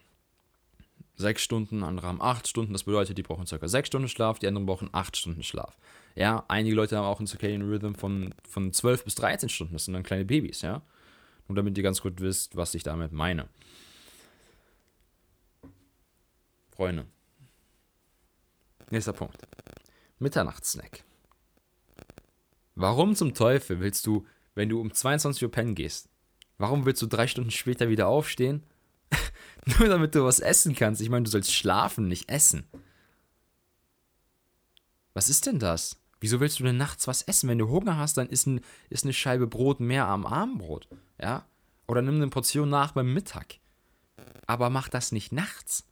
sechs 1.16 1.42
Stunden, 1.42 1.82
andere 1.82 2.06
haben 2.06 2.22
acht 2.22 2.48
Stunden. 2.48 2.74
Das 2.74 2.84
bedeutet, 2.84 3.18
die 3.18 3.24
brauchen 3.24 3.48
circa 3.48 3.68
sechs 3.68 3.88
Stunden 3.88 4.08
Schlaf, 4.08 4.38
die 4.38 4.48
anderen 4.48 4.68
brauchen 4.68 4.90
acht 4.92 5.18
Stunden 5.18 5.42
Schlaf. 5.42 5.75
Ja, 6.18 6.44
einige 6.48 6.76
Leute 6.76 6.98
haben 6.98 7.06
auch 7.06 7.20
einen 7.20 7.28
Circadian 7.28 7.62
Rhythm 7.62 7.94
von, 7.94 8.34
von 8.50 8.74
12 8.74 9.04
bis 9.04 9.14
13 9.16 9.50
Stunden. 9.50 9.74
Das 9.74 9.86
sind 9.86 9.94
dann 9.94 10.02
kleine 10.02 10.26
Babys, 10.26 10.64
ja. 10.64 10.82
Nur 11.48 11.56
damit 11.56 11.78
ihr 11.78 11.84
ganz 11.84 12.02
gut 12.02 12.20
wisst, 12.22 12.56
was 12.56 12.74
ich 12.74 12.82
damit 12.82 13.12
meine. 13.12 13.48
Freunde, 16.72 17.06
Nächster 18.90 19.14
Punkt. 19.14 19.38
Mitternachtssnack. 20.18 21.04
Warum 22.74 23.16
zum 23.16 23.36
Teufel 23.36 23.80
willst 23.80 24.08
du, 24.08 24.26
wenn 24.56 24.70
du 24.70 24.82
um 24.82 24.92
22 24.92 25.44
Uhr 25.44 25.52
pennen 25.52 25.76
gehst, 25.76 26.10
warum 26.58 26.86
willst 26.86 27.02
du 27.04 27.06
drei 27.06 27.28
Stunden 27.28 27.52
später 27.52 27.90
wieder 27.90 28.08
aufstehen? 28.08 28.64
Nur 29.78 29.88
damit 29.88 30.16
du 30.16 30.24
was 30.24 30.40
essen 30.40 30.74
kannst. 30.74 31.00
Ich 31.00 31.10
meine, 31.10 31.26
du 31.26 31.30
sollst 31.30 31.54
schlafen, 31.54 32.08
nicht 32.08 32.30
essen. 32.30 32.66
Was 35.14 35.30
ist 35.30 35.46
denn 35.46 35.60
das? 35.60 36.00
Wieso 36.20 36.40
willst 36.40 36.60
du 36.60 36.64
denn 36.64 36.78
nachts 36.78 37.08
was 37.08 37.22
essen? 37.24 37.50
Wenn 37.50 37.60
du 37.60 37.70
Hunger 37.70 37.98
hast, 37.98 38.18
dann 38.18 38.30
ist, 38.30 38.48
ein, 38.48 38.62
ist 38.90 39.04
eine 39.04 39.14
Scheibe 39.14 39.48
Brot 39.48 39.80
mehr 39.80 40.08
am 40.08 40.26
Abendbrot. 40.26 40.88
Ja? 41.22 41.46
Oder 41.88 42.02
nimm 42.02 42.16
eine 42.16 42.28
Portion 42.28 42.70
nach 42.70 42.94
beim 42.94 43.14
Mittag. 43.14 43.60
Aber 44.48 44.70
mach 44.70 44.90
das 44.90 45.12
nicht 45.12 45.32
nachts. 45.32 45.86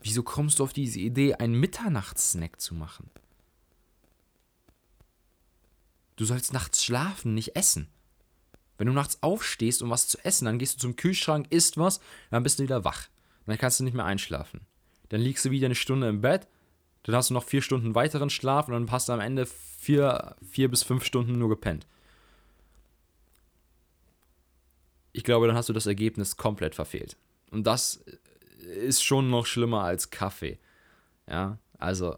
Wieso 0.00 0.22
kommst 0.22 0.58
du 0.58 0.64
auf 0.64 0.72
diese 0.72 1.00
Idee, 1.00 1.34
einen 1.34 1.54
Mitternachtssnack 1.54 2.60
zu 2.60 2.74
machen? 2.74 3.10
Du 6.16 6.24
sollst 6.24 6.52
nachts 6.52 6.84
schlafen, 6.84 7.34
nicht 7.34 7.56
essen. 7.56 7.88
Wenn 8.78 8.86
du 8.86 8.92
nachts 8.94 9.22
aufstehst, 9.22 9.82
um 9.82 9.90
was 9.90 10.08
zu 10.08 10.18
essen, 10.24 10.46
dann 10.46 10.58
gehst 10.58 10.76
du 10.76 10.78
zum 10.80 10.96
Kühlschrank, 10.96 11.46
isst 11.50 11.76
was, 11.76 12.00
dann 12.30 12.42
bist 12.42 12.58
du 12.58 12.62
wieder 12.62 12.84
wach. 12.84 13.08
Dann 13.44 13.58
kannst 13.58 13.80
du 13.80 13.84
nicht 13.84 13.94
mehr 13.94 14.06
einschlafen. 14.06 14.60
Dann 15.10 15.20
liegst 15.20 15.44
du 15.44 15.50
wieder 15.50 15.66
eine 15.66 15.74
Stunde 15.74 16.08
im 16.08 16.20
Bett, 16.20 16.48
Dann 17.04 17.14
hast 17.14 17.30
du 17.30 17.34
noch 17.34 17.44
vier 17.44 17.62
Stunden 17.62 17.94
weiteren 17.94 18.30
Schlaf 18.30 18.68
und 18.68 18.74
dann 18.74 18.90
hast 18.90 19.08
du 19.08 19.12
am 19.12 19.20
Ende 19.20 19.46
vier, 19.46 20.36
vier 20.48 20.70
bis 20.70 20.82
fünf 20.82 21.04
Stunden 21.04 21.38
nur 21.38 21.48
gepennt. 21.48 21.86
Ich 25.12 25.24
glaube, 25.24 25.46
dann 25.46 25.56
hast 25.56 25.68
du 25.68 25.72
das 25.72 25.86
Ergebnis 25.86 26.36
komplett 26.36 26.74
verfehlt. 26.74 27.16
Und 27.50 27.66
das 27.66 28.04
ist 28.60 29.02
schon 29.02 29.30
noch 29.30 29.46
schlimmer 29.46 29.82
als 29.82 30.10
Kaffee. 30.10 30.58
Ja, 31.28 31.58
also 31.78 32.16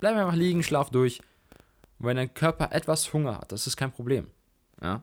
bleib 0.00 0.16
einfach 0.16 0.34
liegen, 0.34 0.62
schlaf 0.62 0.90
durch. 0.90 1.20
Und 1.98 2.06
wenn 2.06 2.16
dein 2.16 2.32
Körper 2.32 2.72
etwas 2.72 3.12
Hunger 3.12 3.38
hat, 3.38 3.52
das 3.52 3.66
ist 3.66 3.76
kein 3.76 3.92
Problem. 3.92 4.28
Ja, 4.80 5.02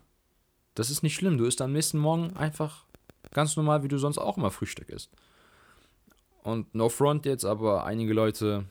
das 0.73 0.89
ist 0.89 1.03
nicht 1.03 1.15
schlimm. 1.15 1.37
Du 1.37 1.45
isst 1.45 1.61
am 1.61 1.71
nächsten 1.71 1.99
Morgen 1.99 2.35
einfach 2.35 2.85
ganz 3.31 3.55
normal, 3.55 3.83
wie 3.83 3.87
du 3.87 3.97
sonst 3.97 4.17
auch 4.17 4.37
immer 4.37 4.51
Frühstück 4.51 4.89
isst. 4.89 5.11
Und 6.43 6.73
no 6.75 6.89
front 6.89 7.25
jetzt, 7.25 7.43
aber 7.43 7.85
einige 7.85 8.13
Leute, 8.13 8.65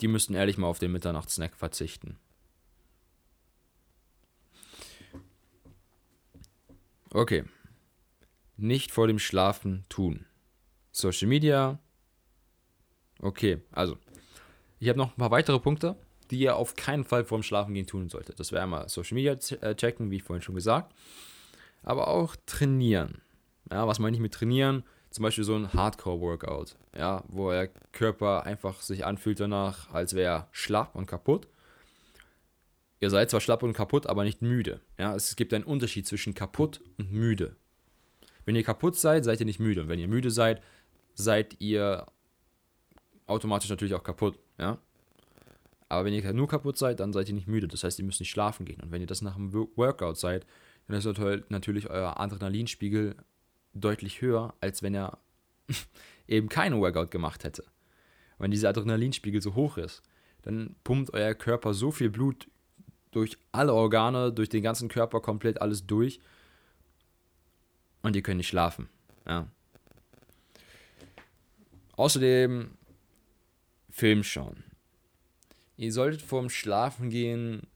die 0.00 0.08
müssten 0.08 0.34
ehrlich 0.34 0.58
mal 0.58 0.66
auf 0.66 0.78
den 0.78 0.92
Mitternachtssnack 0.92 1.54
verzichten. 1.56 2.18
Okay. 7.12 7.44
Nicht 8.56 8.92
vor 8.92 9.06
dem 9.06 9.18
Schlafen 9.18 9.84
tun. 9.88 10.26
Social 10.92 11.28
Media. 11.28 11.78
Okay, 13.20 13.60
also. 13.72 13.96
Ich 14.78 14.88
habe 14.88 14.98
noch 14.98 15.12
ein 15.12 15.18
paar 15.18 15.30
weitere 15.30 15.58
Punkte, 15.58 15.96
die 16.30 16.38
ihr 16.38 16.56
auf 16.56 16.76
keinen 16.76 17.04
Fall 17.04 17.24
vor 17.24 17.38
dem 17.38 17.42
Schlafengehen 17.42 17.86
tun 17.86 18.08
solltet. 18.08 18.40
Das 18.40 18.52
wäre 18.52 18.62
einmal 18.62 18.88
Social 18.88 19.14
Media 19.14 19.32
äh, 19.32 19.74
checken, 19.74 20.10
wie 20.10 20.20
vorhin 20.20 20.42
schon 20.42 20.54
gesagt. 20.54 20.94
Aber 21.82 22.08
auch 22.08 22.36
trainieren. 22.46 23.20
Ja, 23.70 23.86
was 23.86 23.98
meine 23.98 24.16
ich 24.16 24.22
mit 24.22 24.34
trainieren? 24.34 24.84
Zum 25.10 25.24
Beispiel 25.24 25.44
so 25.44 25.56
ein 25.56 25.72
Hardcore-Workout, 25.72 26.76
ja, 26.96 27.24
wo 27.28 27.48
euer 27.48 27.66
Körper 27.92 28.44
einfach 28.44 28.80
sich 28.80 29.04
anfühlt 29.04 29.40
danach, 29.40 29.92
als 29.92 30.14
wäre 30.14 30.32
er 30.32 30.48
schlapp 30.52 30.94
und 30.94 31.06
kaputt. 31.06 31.48
Ihr 33.00 33.10
seid 33.10 33.30
zwar 33.30 33.40
schlapp 33.40 33.62
und 33.62 33.72
kaputt, 33.72 34.06
aber 34.06 34.24
nicht 34.24 34.40
müde. 34.40 34.80
Ja, 34.98 35.14
es 35.16 35.34
gibt 35.34 35.52
einen 35.52 35.64
Unterschied 35.64 36.06
zwischen 36.06 36.34
kaputt 36.34 36.80
und 36.98 37.10
müde. 37.12 37.56
Wenn 38.44 38.54
ihr 38.54 38.62
kaputt 38.62 38.96
seid, 38.96 39.24
seid 39.24 39.40
ihr 39.40 39.46
nicht 39.46 39.58
müde. 39.58 39.82
Und 39.82 39.88
wenn 39.88 39.98
ihr 39.98 40.06
müde 40.06 40.30
seid, 40.30 40.62
seid 41.14 41.60
ihr 41.60 42.06
automatisch 43.26 43.70
natürlich 43.70 43.94
auch 43.94 44.04
kaputt. 44.04 44.38
Ja? 44.58 44.78
Aber 45.88 46.04
wenn 46.04 46.14
ihr 46.14 46.32
nur 46.32 46.46
kaputt 46.46 46.78
seid, 46.78 47.00
dann 47.00 47.12
seid 47.12 47.28
ihr 47.28 47.34
nicht 47.34 47.48
müde. 47.48 47.68
Das 47.68 47.82
heißt, 47.82 47.98
ihr 47.98 48.04
müsst 48.04 48.20
nicht 48.20 48.30
schlafen 48.30 48.64
gehen. 48.64 48.80
Und 48.80 48.92
wenn 48.92 49.00
ihr 49.00 49.06
das 49.06 49.22
nach 49.22 49.34
einem 49.34 49.52
Workout 49.52 50.18
seid, 50.18 50.46
dann 50.86 50.96
ist 50.96 51.06
natürlich 51.48 51.90
euer 51.90 52.20
Adrenalinspiegel 52.20 53.16
deutlich 53.74 54.20
höher, 54.20 54.54
als 54.60 54.82
wenn 54.82 54.94
er 54.94 55.18
eben 56.28 56.48
keinen 56.48 56.80
Workout 56.80 57.10
gemacht 57.10 57.44
hätte. 57.44 57.64
Wenn 58.38 58.50
dieser 58.50 58.70
Adrenalinspiegel 58.70 59.42
so 59.42 59.54
hoch 59.54 59.76
ist, 59.76 60.02
dann 60.42 60.74
pumpt 60.84 61.12
euer 61.12 61.34
Körper 61.34 61.74
so 61.74 61.90
viel 61.90 62.10
Blut 62.10 62.48
durch 63.10 63.36
alle 63.52 63.74
Organe, 63.74 64.32
durch 64.32 64.48
den 64.48 64.62
ganzen 64.62 64.88
Körper 64.88 65.20
komplett 65.20 65.60
alles 65.60 65.86
durch 65.86 66.20
und 68.02 68.16
ihr 68.16 68.22
könnt 68.22 68.38
nicht 68.38 68.48
schlafen. 68.48 68.88
Ja. 69.26 69.46
Außerdem 71.96 72.70
Film 73.90 74.24
schauen. 74.24 74.64
Ihr 75.76 75.92
solltet 75.92 76.22
vorm 76.22 76.48
Schlafen 76.48 77.10
gehen 77.10 77.66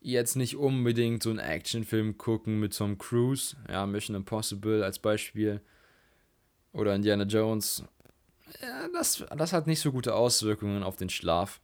jetzt 0.00 0.36
nicht 0.36 0.56
unbedingt 0.56 1.22
so 1.22 1.30
einen 1.30 1.38
Actionfilm 1.38 2.18
gucken 2.18 2.60
mit 2.60 2.76
Tom 2.76 2.98
Cruise, 2.98 3.56
ja, 3.68 3.86
Mission 3.86 4.16
Impossible 4.16 4.82
als 4.82 4.98
Beispiel. 4.98 5.60
Oder 6.72 6.94
Indiana 6.94 7.24
Jones. 7.24 7.82
Ja, 8.60 8.88
das, 8.92 9.24
das 9.36 9.52
hat 9.52 9.66
nicht 9.66 9.80
so 9.80 9.90
gute 9.92 10.14
Auswirkungen 10.14 10.82
auf 10.82 10.96
den 10.96 11.10
Schlaf, 11.10 11.60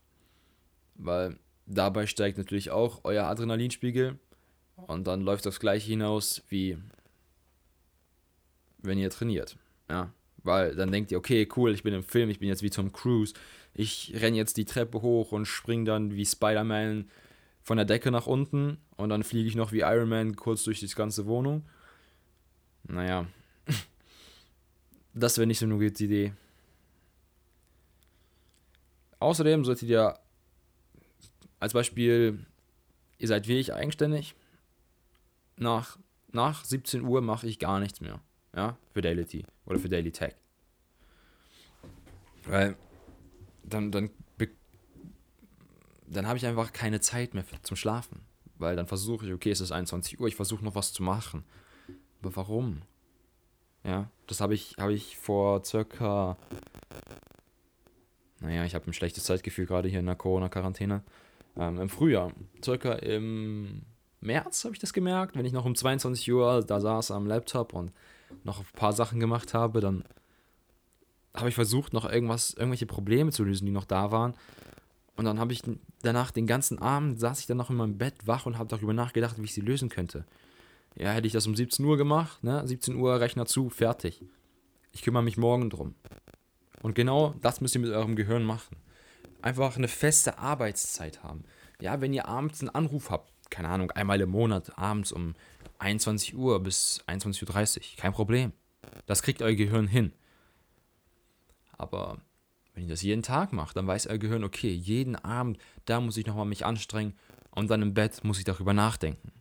weil 0.95 1.37
dabei 1.65 2.05
steigt 2.07 2.37
natürlich 2.37 2.71
auch 2.71 3.01
euer 3.03 3.25
Adrenalinspiegel. 3.25 4.19
Und 4.75 5.07
dann 5.07 5.21
läuft 5.21 5.45
das 5.45 5.59
gleiche 5.59 5.87
hinaus 5.87 6.43
wie 6.49 6.77
wenn 8.79 8.99
ihr 8.99 9.09
trainiert, 9.09 9.57
ja, 9.89 10.11
weil 10.43 10.75
dann 10.75 10.91
denkt 10.91 11.11
ihr, 11.11 11.17
okay, 11.17 11.47
cool, 11.55 11.73
ich 11.73 11.81
bin 11.81 11.93
im 11.93 12.03
Film, 12.03 12.29
ich 12.29 12.39
bin 12.39 12.49
jetzt 12.49 12.61
wie 12.61 12.69
Tom 12.69 12.91
Cruise, 12.91 13.33
ich 13.73 14.13
renne 14.15 14.37
jetzt 14.37 14.57
die 14.57 14.65
Treppe 14.65 15.01
hoch 15.01 15.31
und 15.31 15.45
springe 15.45 15.85
dann 15.85 16.13
wie 16.13 16.25
Spider-Man 16.25 17.09
von 17.65 17.77
der 17.77 17.85
Decke 17.85 18.11
nach 18.11 18.27
unten 18.27 18.77
und 18.95 19.09
dann 19.09 19.23
fliege 19.23 19.49
ich 19.49 19.55
noch 19.55 19.71
wie 19.71 19.79
Iron 19.79 20.07
Man 20.07 20.35
kurz 20.35 20.63
durch 20.63 20.79
die 20.79 20.87
ganze 20.87 21.25
Wohnung. 21.25 21.65
Naja, 22.83 23.25
das 25.15 25.37
wäre 25.39 25.47
nicht 25.47 25.57
so 25.57 25.65
eine 25.65 25.79
gute 25.79 26.03
Idee. 26.03 26.33
Außerdem 29.17 29.65
solltet 29.65 29.89
ihr 29.89 30.19
als 31.59 31.73
Beispiel, 31.73 32.45
ihr 33.17 33.27
seid 33.27 33.47
wie 33.47 33.57
ich 33.57 33.73
eigenständig. 33.73 34.35
Nach, 35.57 35.97
nach 36.31 36.63
17 36.65 37.01
Uhr 37.01 37.21
mache 37.21 37.47
ich 37.47 37.57
gar 37.57 37.79
nichts 37.79 37.99
mehr. 37.99 38.21
Ja, 38.55 38.77
Fidelity 38.93 39.43
oder 39.65 39.79
Fidelity 39.79 40.11
Tech. 40.11 40.35
Weil 42.43 42.77
dann, 43.63 43.91
dann 43.91 44.11
dann 46.07 46.27
habe 46.27 46.37
ich 46.37 46.45
einfach 46.45 46.73
keine 46.73 46.99
Zeit 46.99 47.33
mehr 47.33 47.43
für, 47.43 47.61
zum 47.61 47.77
Schlafen. 47.77 48.21
Weil 48.57 48.75
dann 48.75 48.87
versuche 48.87 49.25
ich, 49.25 49.33
okay, 49.33 49.51
es 49.51 49.59
ist 49.59 49.71
21 49.71 50.19
Uhr, 50.19 50.27
ich 50.27 50.35
versuche 50.35 50.63
noch 50.63 50.75
was 50.75 50.93
zu 50.93 51.03
machen. 51.03 51.43
Aber 52.21 52.35
warum? 52.35 52.81
Ja, 53.83 54.09
das 54.27 54.41
habe 54.41 54.53
ich, 54.53 54.75
hab 54.79 54.89
ich 54.89 55.17
vor 55.17 55.63
circa. 55.63 56.37
Naja, 58.39 58.65
ich 58.65 58.75
habe 58.75 58.87
ein 58.87 58.93
schlechtes 58.93 59.25
Zeitgefühl 59.25 59.65
gerade 59.65 59.89
hier 59.89 59.99
in 59.99 60.05
der 60.05 60.15
Corona-Quarantäne. 60.15 61.03
Ähm, 61.57 61.79
Im 61.79 61.89
Frühjahr, 61.89 62.31
circa 62.63 62.93
im 62.93 63.83
März 64.21 64.65
habe 64.65 64.73
ich 64.73 64.79
das 64.79 64.91
gemerkt, 64.91 65.35
wenn 65.35 65.45
ich 65.45 65.53
noch 65.53 65.65
um 65.65 65.75
22 65.75 66.31
Uhr 66.31 66.63
da 66.65 66.79
saß 66.79 67.11
am 67.11 67.27
Laptop 67.27 67.73
und 67.73 67.91
noch 68.43 68.59
ein 68.59 68.65
paar 68.75 68.93
Sachen 68.93 69.19
gemacht 69.19 69.53
habe, 69.53 69.79
dann 69.79 70.03
habe 71.33 71.49
ich 71.49 71.55
versucht, 71.55 71.93
noch 71.93 72.09
irgendwas, 72.09 72.53
irgendwelche 72.53 72.85
Probleme 72.85 73.31
zu 73.31 73.43
lösen, 73.43 73.65
die 73.65 73.71
noch 73.71 73.85
da 73.85 74.11
waren. 74.11 74.33
Und 75.15 75.25
dann 75.25 75.39
habe 75.39 75.53
ich 75.53 75.61
danach 76.01 76.31
den 76.31 76.47
ganzen 76.47 76.79
Abend 76.79 77.19
saß 77.19 77.39
ich 77.39 77.47
dann 77.47 77.57
noch 77.57 77.69
in 77.69 77.77
meinem 77.77 77.97
Bett 77.97 78.15
wach 78.25 78.45
und 78.45 78.57
habe 78.57 78.69
darüber 78.69 78.93
nachgedacht, 78.93 79.37
wie 79.37 79.45
ich 79.45 79.53
sie 79.53 79.61
lösen 79.61 79.89
könnte. 79.89 80.25
Ja, 80.95 81.11
hätte 81.11 81.27
ich 81.27 81.33
das 81.33 81.47
um 81.47 81.55
17 81.55 81.85
Uhr 81.85 81.97
gemacht, 81.97 82.43
ne? 82.43 82.65
17 82.65 82.95
Uhr 82.95 83.19
Rechner 83.19 83.45
zu, 83.45 83.69
fertig. 83.69 84.23
Ich 84.91 85.01
kümmere 85.01 85.23
mich 85.23 85.37
morgen 85.37 85.69
drum. 85.69 85.95
Und 86.81 86.95
genau 86.95 87.35
das 87.41 87.61
müsst 87.61 87.75
ihr 87.75 87.81
mit 87.81 87.91
eurem 87.91 88.15
Gehirn 88.15 88.43
machen. 88.43 88.77
Einfach 89.41 89.75
eine 89.75 89.87
feste 89.87 90.37
Arbeitszeit 90.37 91.23
haben. 91.23 91.43
Ja, 91.81 91.99
wenn 92.01 92.13
ihr 92.13 92.27
abends 92.27 92.61
einen 92.61 92.69
Anruf 92.69 93.09
habt, 93.09 93.31
keine 93.49 93.69
Ahnung, 93.69 93.91
einmal 93.91 94.21
im 94.21 94.29
Monat, 94.29 94.77
abends 94.77 95.11
um 95.11 95.35
21 95.79 96.35
Uhr 96.35 96.61
bis 96.61 97.03
21.30 97.07 97.77
Uhr, 97.77 97.83
kein 97.97 98.13
Problem. 98.13 98.53
Das 99.05 99.21
kriegt 99.21 99.41
euer 99.41 99.53
Gehirn 99.53 99.87
hin. 99.87 100.13
Aber 101.77 102.21
wenn 102.75 102.83
ihr 102.83 102.89
das 102.89 103.01
jeden 103.01 103.23
Tag 103.23 103.53
macht, 103.53 103.77
dann 103.77 103.87
weiß 103.87 104.07
euer 104.07 104.17
Gehirn, 104.17 104.43
okay, 104.43 104.71
jeden 104.71 105.15
Abend, 105.15 105.57
da 105.85 106.01
muss 106.01 106.17
ich 106.17 106.25
nochmal 106.27 106.45
mich 106.45 106.65
anstrengen 106.65 107.13
und 107.51 107.69
dann 107.69 107.81
im 107.81 107.93
Bett 107.93 108.23
muss 108.23 108.37
ich 108.37 108.43
darüber 108.43 108.73
nachdenken. 108.73 109.31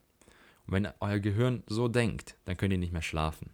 Und 0.66 0.72
wenn 0.72 0.88
euer 1.00 1.18
Gehirn 1.18 1.64
so 1.66 1.88
denkt, 1.88 2.36
dann 2.44 2.56
könnt 2.56 2.72
ihr 2.72 2.78
nicht 2.78 2.92
mehr 2.92 3.02
schlafen. 3.02 3.50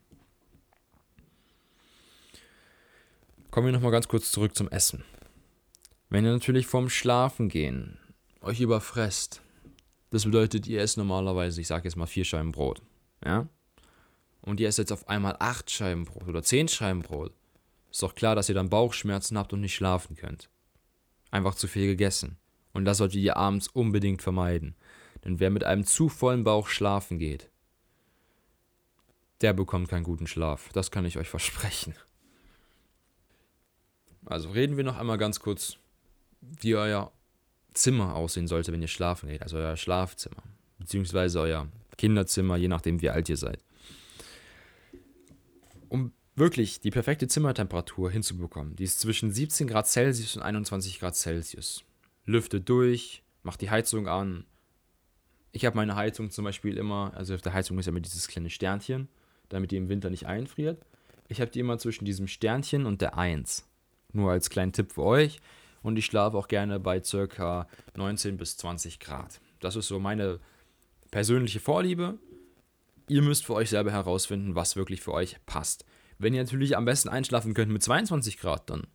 Kommen 3.50 3.66
wir 3.66 3.72
nochmal 3.72 3.90
ganz 3.90 4.06
kurz 4.06 4.30
zurück 4.30 4.54
zum 4.54 4.68
Essen. 4.68 5.02
Wenn 6.10 6.25
ihr 6.25 6.32
natürlich 6.32 6.66
vorm 6.66 6.90
Schlafen 6.90 7.49
gehen 7.49 7.99
euch 8.42 8.60
überfresst, 8.60 9.42
das 10.10 10.25
bedeutet, 10.25 10.66
ihr 10.66 10.80
esst 10.80 10.99
normalerweise, 10.99 11.60
ich 11.60 11.66
sage 11.66 11.84
jetzt 11.84 11.96
mal 11.96 12.06
vier 12.06 12.25
Scheiben 12.25 12.52
Brot, 12.52 12.82
ja? 13.25 13.49
Und 14.42 14.60
ihr 14.60 14.68
esst 14.68 14.78
jetzt 14.78 14.92
auf 14.92 15.08
einmal 15.08 15.37
acht 15.38 15.70
Scheiben 15.70 16.04
Brot 16.04 16.28
oder 16.28 16.42
zehn 16.42 16.68
Scheiben 16.68 17.02
Brot 17.02 17.32
ist 17.90 18.02
doch 18.02 18.14
klar, 18.14 18.37
dass 18.37 18.49
ihr 18.49 18.54
dann 18.54 18.70
Bauchschmerzen 18.70 19.37
habt 19.37 19.52
und 19.52 19.61
nicht 19.61 19.75
schlafen 19.75 20.16
könnt. 20.16 20.49
Einfach 21.30 21.54
zu 21.54 21.68
viel 21.68 21.87
gegessen. 21.87 22.38
Und 22.73 22.85
das 22.85 22.99
solltet 22.99 23.20
ihr 23.20 23.37
abends 23.37 23.68
unbedingt 23.68 24.23
vermeiden. 24.23 24.76
Denn 25.25 25.40
wer 25.40 25.50
mit 25.50 25.64
einem 25.64 25.85
zu 25.85 26.09
vollen 26.09 26.44
Bauch 26.44 26.68
schlafen 26.68 27.18
geht, 27.18 27.50
der 29.40 29.52
bekommt 29.52 29.88
keinen 29.88 30.04
guten 30.04 30.26
Schlaf. 30.26 30.70
Das 30.73 30.90
kann 30.90 31.04
ich 31.04 31.18
euch 31.18 31.28
versprechen. 31.30 31.94
Also 34.26 34.50
reden 34.50 34.76
wir 34.76 34.85
noch 34.85 34.99
einmal 34.99 35.18
ganz 35.18 35.40
kurz, 35.40 35.76
wie 36.40 36.76
euer 36.76 37.11
Zimmer 37.75 38.14
aussehen 38.14 38.47
sollte, 38.47 38.73
wenn 38.73 38.82
ihr 38.82 38.88
schlafen 38.88 39.28
geht. 39.28 39.42
Also 39.42 39.56
euer 39.56 39.76
Schlafzimmer. 39.76 40.42
Beziehungsweise 40.78 41.40
euer 41.40 41.68
Kinderzimmer, 41.97 42.56
je 42.56 42.68
nachdem, 42.68 43.00
wie 43.02 43.11
alt 43.11 43.28
ihr 43.28 43.37
seid. 43.37 43.62
Um 45.88 46.12
wirklich 46.40 46.80
die 46.80 46.90
perfekte 46.90 47.28
Zimmertemperatur 47.28 48.11
hinzubekommen. 48.11 48.75
Die 48.75 48.85
ist 48.85 48.99
zwischen 48.99 49.30
17 49.30 49.68
Grad 49.68 49.87
Celsius 49.87 50.37
und 50.37 50.42
21 50.42 50.99
Grad 50.99 51.14
Celsius. 51.14 51.85
Lüftet 52.25 52.68
durch, 52.68 53.23
macht 53.44 53.61
die 53.61 53.70
Heizung 53.70 54.09
an. 54.09 54.44
Ich 55.52 55.64
habe 55.64 55.76
meine 55.76 55.94
Heizung 55.94 56.30
zum 56.30 56.44
Beispiel 56.44 56.76
immer, 56.76 57.12
also 57.14 57.35
auf 57.35 57.42
der 57.42 57.52
Heizung 57.52 57.78
ist 57.78 57.87
ja 57.87 57.90
immer 57.90 58.00
dieses 58.00 58.26
kleine 58.26 58.50
Sternchen, 58.50 59.09
damit 59.49 59.70
die 59.70 59.76
im 59.76 59.88
Winter 59.88 60.11
nicht 60.11 60.26
einfriert. 60.26 60.85
Ich 61.28 61.40
habe 61.40 61.50
die 61.50 61.61
immer 61.61 61.78
zwischen 61.78 62.04
diesem 62.04 62.26
Sternchen 62.26 62.87
und 62.87 63.00
der 63.00 63.16
1. 63.16 63.68
Nur 64.12 64.32
als 64.32 64.50
kleinen 64.50 64.73
Tipp 64.73 64.92
für 64.92 65.04
euch. 65.04 65.40
und 65.82 65.97
ich 65.99 66.04
schlafe 66.04 66.37
auch 66.37 66.49
gerne 66.49 66.78
bei 66.78 67.02
circa 67.02 67.66
19 67.97 68.37
bis 68.37 68.56
20 68.59 69.00
Grad. 69.00 69.40
Das 69.61 69.76
ist 69.76 69.88
so 69.88 69.99
meine 69.99 70.40
persönliche 71.11 71.61
Vorliebe. 71.61 72.18
Ihr 73.09 73.23
müsst 73.23 73.47
für 73.47 73.54
euch 73.54 73.70
selber 73.70 73.90
herausfinden, 73.90 74.54
was 74.54 74.76
wirklich 74.76 75.00
für 75.00 75.12
euch 75.12 75.37
passt. 75.47 75.85
Wenn 76.20 76.34
ihr 76.34 76.42
natürlich 76.42 76.76
am 76.76 76.84
besten 76.84 77.08
einschlafen 77.08 77.54
könnt 77.54 77.72
mit 77.72 77.82
22 77.82 78.38
Grad, 78.38 78.68
dann 78.68 78.86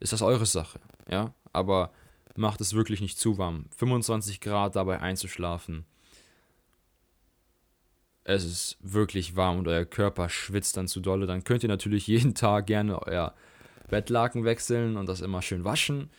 ist 0.00 0.12
das 0.12 0.20
eure 0.20 0.44
Sache. 0.44 0.78
Ja, 1.10 1.32
aber 1.54 1.90
macht 2.36 2.60
es 2.60 2.74
wirklich 2.74 3.00
nicht 3.00 3.18
zu 3.18 3.38
warm. 3.38 3.64
25 3.74 4.42
Grad 4.42 4.76
dabei 4.76 5.00
einzuschlafen. 5.00 5.86
Es 8.22 8.44
ist 8.44 8.76
wirklich 8.82 9.34
warm 9.34 9.60
und 9.60 9.68
euer 9.68 9.86
Körper 9.86 10.28
schwitzt 10.28 10.76
dann 10.76 10.88
zu 10.88 11.00
dolle. 11.00 11.26
Dann 11.26 11.42
könnt 11.42 11.62
ihr 11.62 11.70
natürlich 11.70 12.06
jeden 12.06 12.34
Tag 12.34 12.66
gerne 12.66 13.00
euer 13.00 13.34
Bettlaken 13.88 14.44
wechseln 14.44 14.98
und 14.98 15.08
das 15.08 15.22
immer 15.22 15.40
schön 15.40 15.64
waschen. 15.64 16.10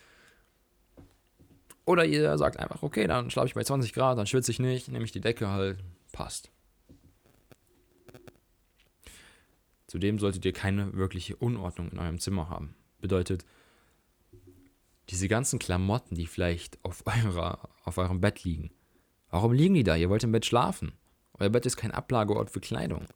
Oder 1.84 2.04
ihr 2.04 2.36
sagt 2.38 2.58
einfach, 2.58 2.82
okay, 2.82 3.06
dann 3.06 3.30
schlafe 3.30 3.46
ich 3.46 3.54
bei 3.54 3.62
20 3.62 3.92
Grad, 3.92 4.18
dann 4.18 4.26
schwitze 4.26 4.50
ich 4.50 4.58
nicht, 4.58 4.88
nehme 4.88 5.04
ich 5.04 5.12
die 5.12 5.20
Decke 5.20 5.48
halt, 5.48 5.78
passt. 6.10 6.50
Zudem 9.90 10.20
solltet 10.20 10.44
ihr 10.44 10.52
keine 10.52 10.94
wirkliche 10.94 11.34
Unordnung 11.34 11.90
in 11.90 11.98
eurem 11.98 12.20
Zimmer 12.20 12.48
haben. 12.48 12.76
Bedeutet, 13.00 13.44
diese 15.08 15.26
ganzen 15.26 15.58
Klamotten, 15.58 16.14
die 16.14 16.28
vielleicht 16.28 16.78
auf, 16.84 17.02
eurer, 17.24 17.68
auf 17.82 17.98
eurem 17.98 18.20
Bett 18.20 18.44
liegen. 18.44 18.70
Warum 19.30 19.52
liegen 19.52 19.74
die 19.74 19.82
da? 19.82 19.96
Ihr 19.96 20.08
wollt 20.08 20.22
im 20.22 20.30
Bett 20.30 20.46
schlafen. 20.46 20.92
Euer 21.40 21.48
Bett 21.48 21.66
ist 21.66 21.76
kein 21.76 21.90
Ablageort 21.90 22.52
für 22.52 22.60
Kleidung. 22.60 23.08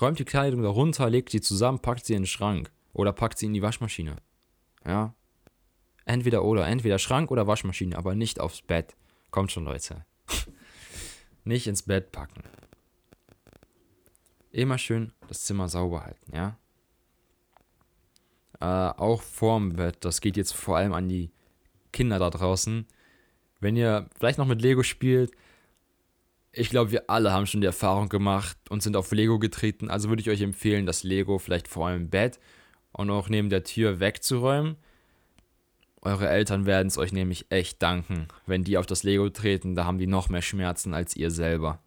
Räumt 0.00 0.20
die 0.20 0.24
Kleidung 0.24 0.62
darunter, 0.62 1.10
legt 1.10 1.30
sie 1.30 1.40
zusammen, 1.40 1.80
packt 1.80 2.06
sie 2.06 2.14
in 2.14 2.22
den 2.22 2.26
Schrank. 2.28 2.70
Oder 2.92 3.12
packt 3.12 3.38
sie 3.38 3.46
in 3.46 3.54
die 3.54 3.62
Waschmaschine. 3.62 4.18
Ja. 4.86 5.16
Entweder 6.04 6.44
oder. 6.44 6.68
Entweder 6.68 7.00
Schrank 7.00 7.32
oder 7.32 7.48
Waschmaschine, 7.48 7.98
aber 7.98 8.14
nicht 8.14 8.38
aufs 8.38 8.62
Bett. 8.62 8.94
Kommt 9.32 9.50
schon, 9.50 9.64
Leute. 9.64 10.06
nicht 11.44 11.66
ins 11.66 11.82
Bett 11.82 12.12
packen. 12.12 12.44
Immer 14.52 14.78
schön 14.78 15.12
das 15.28 15.44
Zimmer 15.44 15.68
sauber 15.68 16.04
halten, 16.04 16.36
ja. 16.36 16.58
Äh, 18.60 18.92
auch 18.98 19.22
vorm 19.22 19.70
Bett, 19.70 19.96
das 20.00 20.20
geht 20.20 20.36
jetzt 20.36 20.52
vor 20.52 20.76
allem 20.76 20.92
an 20.92 21.08
die 21.08 21.32
Kinder 21.90 22.18
da 22.18 22.30
draußen. 22.30 22.86
Wenn 23.60 23.76
ihr 23.76 24.08
vielleicht 24.16 24.38
noch 24.38 24.46
mit 24.46 24.62
Lego 24.62 24.82
spielt, 24.82 25.32
ich 26.52 26.68
glaube, 26.68 26.92
wir 26.92 27.08
alle 27.08 27.32
haben 27.32 27.46
schon 27.46 27.62
die 27.62 27.66
Erfahrung 27.66 28.10
gemacht 28.10 28.58
und 28.68 28.82
sind 28.82 28.94
auf 28.94 29.10
Lego 29.10 29.38
getreten. 29.38 29.88
Also 29.88 30.10
würde 30.10 30.20
ich 30.20 30.28
euch 30.28 30.42
empfehlen, 30.42 30.84
das 30.84 31.02
Lego 31.02 31.38
vielleicht 31.38 31.66
vor 31.66 31.86
eurem 31.86 32.10
Bett 32.10 32.38
und 32.92 33.10
auch 33.10 33.30
neben 33.30 33.48
der 33.48 33.64
Tür 33.64 34.00
wegzuräumen. 34.00 34.76
Eure 36.02 36.28
Eltern 36.28 36.66
werden 36.66 36.88
es 36.88 36.98
euch 36.98 37.12
nämlich 37.12 37.46
echt 37.48 37.82
danken. 37.82 38.28
Wenn 38.44 38.64
die 38.64 38.76
auf 38.76 38.86
das 38.86 39.02
Lego 39.02 39.30
treten, 39.30 39.74
da 39.74 39.86
haben 39.86 39.98
die 39.98 40.06
noch 40.06 40.28
mehr 40.28 40.42
Schmerzen 40.42 40.92
als 40.92 41.16
ihr 41.16 41.30
selber. 41.30 41.80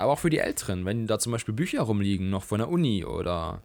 Aber 0.00 0.12
auch 0.12 0.18
für 0.18 0.30
die 0.30 0.38
Älteren, 0.38 0.86
wenn 0.86 1.06
da 1.06 1.18
zum 1.18 1.30
Beispiel 1.30 1.52
Bücher 1.52 1.82
rumliegen, 1.82 2.30
noch 2.30 2.42
von 2.42 2.58
der 2.58 2.70
Uni 2.70 3.04
oder 3.04 3.62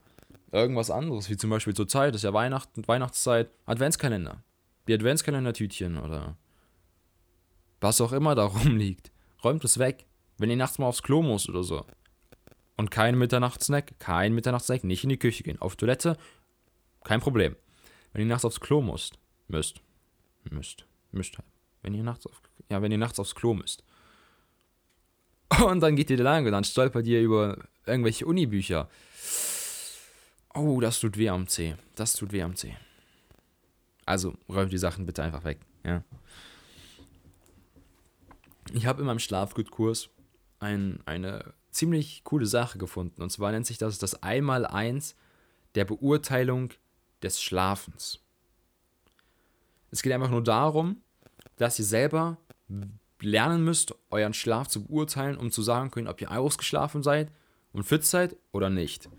irgendwas 0.52 0.92
anderes, 0.92 1.30
wie 1.30 1.38
zum 1.38 1.50
Beispiel 1.50 1.74
zur 1.74 1.88
Zeit, 1.88 2.14
das 2.14 2.20
ist 2.20 2.26
ja 2.26 2.34
Weihnachten, 2.34 2.86
Weihnachtszeit, 2.86 3.50
Adventskalender. 3.66 4.44
Die 4.90 4.94
Adventskalender-Tütchen 4.94 5.98
oder 5.98 6.36
was 7.80 8.02
auch 8.02 8.12
immer 8.12 8.36
da 8.36 8.44
rumliegt. 8.48 9.14
Räumt 9.46 9.64
es 9.64 9.80
weg. 9.80 10.06
Wenn 10.38 10.50
ihr 10.50 10.58
nachts 10.58 10.78
mal 10.78 10.88
aufs 10.88 11.04
Klo 11.04 11.22
muss 11.22 11.48
oder 11.48 11.64
so. 11.64 11.86
Und 12.76 12.92
kein 12.92 13.18
Mitternachtssnack, 13.18 13.98
kein 14.00 14.34
Mitternachtssnack, 14.34 14.84
nicht 14.84 15.06
in 15.06 15.12
die 15.12 15.20
Küche 15.20 15.44
gehen. 15.44 15.62
Auf 15.62 15.78
Toilette, 15.78 16.18
kein 17.06 17.22
Problem. 17.22 17.56
Wenn 18.12 18.24
ihr 18.24 18.28
nachts 18.28 18.44
aufs 18.44 18.60
Klo 18.60 18.82
müsst, 18.82 19.18
müsst, 19.48 19.80
müsst, 20.52 20.86
müsst 21.14 21.38
halt. 21.38 21.48
Wenn 21.82 21.94
ihr 21.94 22.04
nachts 22.04 22.28
auf, 22.28 22.42
ja, 22.70 22.82
wenn 22.82 22.92
ihr 22.92 22.98
nachts 22.98 23.22
aufs 23.22 23.36
Klo 23.36 23.54
müsst. 23.54 23.86
Und 25.66 25.80
dann 25.82 25.96
geht 25.96 26.10
ihr 26.10 26.18
lang 26.18 26.46
und 26.46 26.52
dann 26.52 26.64
stolpert 26.64 27.06
ihr 27.06 27.22
über 27.22 27.58
irgendwelche 27.86 28.26
Unibücher. 28.26 28.90
Oh, 30.54 30.80
das 30.80 31.00
tut 31.00 31.18
weh 31.18 31.30
am 31.30 31.48
C. 31.48 31.76
Das 31.96 32.14
tut 32.14 32.32
weh 32.32 32.42
am 32.42 32.56
C. 32.56 32.76
Also 34.06 34.36
räumt 34.50 34.72
die 34.72 34.78
Sachen 34.78 35.06
bitte 35.06 35.24
einfach 35.24 35.44
weg. 35.44 35.60
Ja. 35.84 36.04
Ich 38.74 38.86
habe 38.86 39.02
in 39.02 39.08
meinem 39.08 39.20
Schlafgutkurs 39.20 40.10
ein, 40.60 41.00
eine 41.06 41.54
ziemlich 41.72 42.24
coole 42.24 42.46
Sache 42.46 42.78
gefunden. 42.78 43.22
Und 43.22 43.32
zwar 43.32 43.52
nennt 43.52 43.68
sich 43.68 43.78
das 43.78 44.00
das 44.00 44.24
Einmaleins 44.24 45.16
der 45.76 45.86
Beurteilung 45.86 46.72
des 47.22 47.42
Schlafens. 47.42 48.22
Es 49.92 50.02
geht 50.02 50.14
einfach 50.14 50.30
nur 50.30 50.44
darum, 50.44 51.02
dass 51.58 51.80
ihr 51.80 51.86
selber 51.86 52.38
lernen 53.22 53.64
müsst, 53.64 53.96
euren 54.10 54.34
Schlaf 54.34 54.68
zu 54.68 54.86
beurteilen, 54.86 55.38
um 55.38 55.52
zu 55.52 55.62
sagen 55.62 55.92
können, 55.92 56.08
ob 56.08 56.22
ihr 56.22 56.32
ausgeschlafen 56.32 57.04
seid 57.04 57.32
und 57.72 57.84
fit 57.84 58.04
seid 58.04 58.36
oder 58.52 58.70
nicht. 58.70 59.10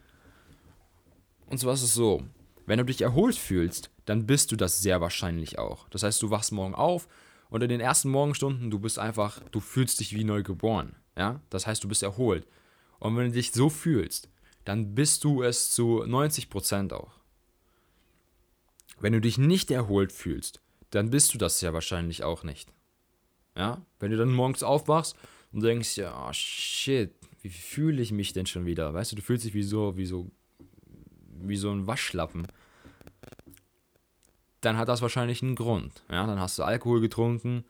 Und 1.46 1.59
zwar 1.59 1.74
ist 1.74 1.82
es 1.82 1.94
so, 1.94 2.24
wenn 2.66 2.78
du 2.78 2.85
dich 2.85 3.02
erholt 3.02 3.37
fühlst, 3.37 3.90
dann 4.04 4.26
bist 4.26 4.52
du 4.52 4.56
das 4.56 4.80
sehr 4.80 5.00
wahrscheinlich 5.00 5.59
auch. 5.59 5.88
Das 5.88 6.02
heißt, 6.02 6.20
du 6.22 6.30
wachst 6.30 6.52
morgen 6.52 6.74
auf 6.74 7.09
und 7.48 7.62
in 7.62 7.68
den 7.68 7.80
ersten 7.80 8.11
Morgenstunden, 8.11 8.70
du 8.70 8.78
bist 8.78 8.98
einfach, 8.98 9.40
du 9.50 9.61
fühlst 9.61 10.00
dich 10.00 10.14
wie 10.14 10.24
neu 10.24 10.42
geboren. 10.42 10.96
Ja? 11.16 11.40
Das 11.50 11.66
heißt, 11.66 11.82
du 11.85 11.88
bist 11.88 12.02
erholt. 12.02 12.46
Und 12.98 13.16
wenn 13.16 13.26
du 13.26 13.32
dich 13.32 13.52
so 13.52 13.68
fühlst, 13.68 14.28
dann 14.64 14.94
bist 14.94 15.22
du 15.24 15.42
es 15.42 15.70
zu 15.70 16.02
90% 16.02 16.92
auch. 16.92 17.12
Wenn 18.98 19.12
du 19.12 19.20
dich 19.20 19.38
nicht 19.38 19.70
erholt 19.70 20.12
fühlst, 20.12 20.61
dann 20.90 21.11
bist 21.11 21.35
du 21.35 21.38
das 21.38 21.61
sehr 21.61 21.72
wahrscheinlich 21.72 22.24
auch 22.24 22.42
nicht. 22.42 22.72
Ja? 23.57 23.83
Wenn 23.99 24.11
du 24.11 24.16
dann 24.16 24.33
morgens 24.33 24.62
aufwachst 24.62 25.16
und 25.53 25.62
denkst, 25.62 25.97
ja, 25.97 26.29
oh 26.29 26.33
shit, 26.33 27.14
wie 27.42 27.51
fühle 27.51 28.03
ich 28.03 28.12
mich 28.12 28.33
denn 28.33 28.47
schon 28.47 28.66
wieder? 28.66 28.92
Weißt 28.95 29.12
du, 29.12 29.16
du 29.16 29.23
fühlst 29.23 29.45
dich 29.45 29.55
wie 29.55 29.62
so, 29.62 29.97
wie 29.97 30.07
so, 30.07 30.31
wie 31.40 31.57
so 31.57 31.71
ein 31.71 31.87
Waschlappen 31.87 32.47
dann 34.66 34.77
hat 34.77 34.88
das 34.88 35.01
wahrscheinlich 35.01 35.42
einen 35.42 35.55
Grund. 35.55 36.03
Ja, 36.11 36.27
dann 36.27 36.40
hast 36.40 36.59
du 36.59 36.64
Alkohol 36.64 37.01
getrunken, 37.01 37.64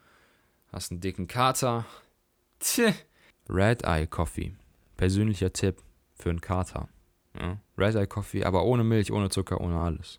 hast 0.72 0.90
einen 0.90 1.00
dicken 1.00 1.26
Kater. 1.26 1.84
Tch. 2.58 2.92
Red 3.48 3.84
Eye 3.84 4.06
Coffee. 4.06 4.54
Persönlicher 4.96 5.52
Tipp 5.52 5.82
für 6.14 6.30
einen 6.30 6.40
Kater. 6.40 6.88
Ja, 7.38 7.58
Red 7.76 7.96
Eye 7.96 8.06
Coffee, 8.06 8.44
aber 8.44 8.64
ohne 8.64 8.82
Milch, 8.82 9.12
ohne 9.12 9.28
Zucker, 9.28 9.60
ohne 9.60 9.78
alles. 9.78 10.18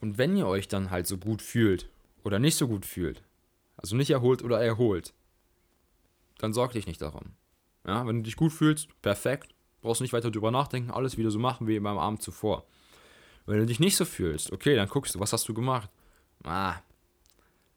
Und 0.00 0.18
wenn 0.18 0.34
ihr 0.36 0.46
euch 0.46 0.66
dann 0.66 0.90
halt 0.90 1.06
so 1.06 1.18
gut 1.18 1.42
fühlt 1.42 1.88
oder 2.24 2.38
nicht 2.38 2.56
so 2.56 2.68
gut 2.68 2.86
fühlt, 2.86 3.22
also 3.76 3.96
nicht 3.96 4.10
erholt 4.10 4.42
oder 4.42 4.60
erholt, 4.60 5.14
dann 6.38 6.52
sorg 6.52 6.72
dich 6.72 6.86
nicht 6.86 7.02
darum. 7.02 7.34
Ja, 7.86 8.06
wenn 8.06 8.16
du 8.16 8.22
dich 8.22 8.36
gut 8.36 8.52
fühlst, 8.52 8.88
perfekt, 9.02 9.54
brauchst 9.80 10.00
nicht 10.00 10.12
weiter 10.12 10.30
drüber 10.30 10.50
nachdenken, 10.50 10.90
alles 10.90 11.16
wieder 11.16 11.30
so 11.30 11.38
machen 11.38 11.66
wie 11.66 11.78
beim 11.80 11.98
Abend 11.98 12.22
zuvor. 12.22 12.64
Wenn 13.46 13.58
du 13.58 13.66
dich 13.66 13.80
nicht 13.80 13.96
so 13.96 14.04
fühlst, 14.04 14.52
okay, 14.52 14.76
dann 14.76 14.88
guckst 14.88 15.14
du, 15.14 15.20
was 15.20 15.32
hast 15.32 15.48
du 15.48 15.54
gemacht? 15.54 15.90
Ah, 16.44 16.76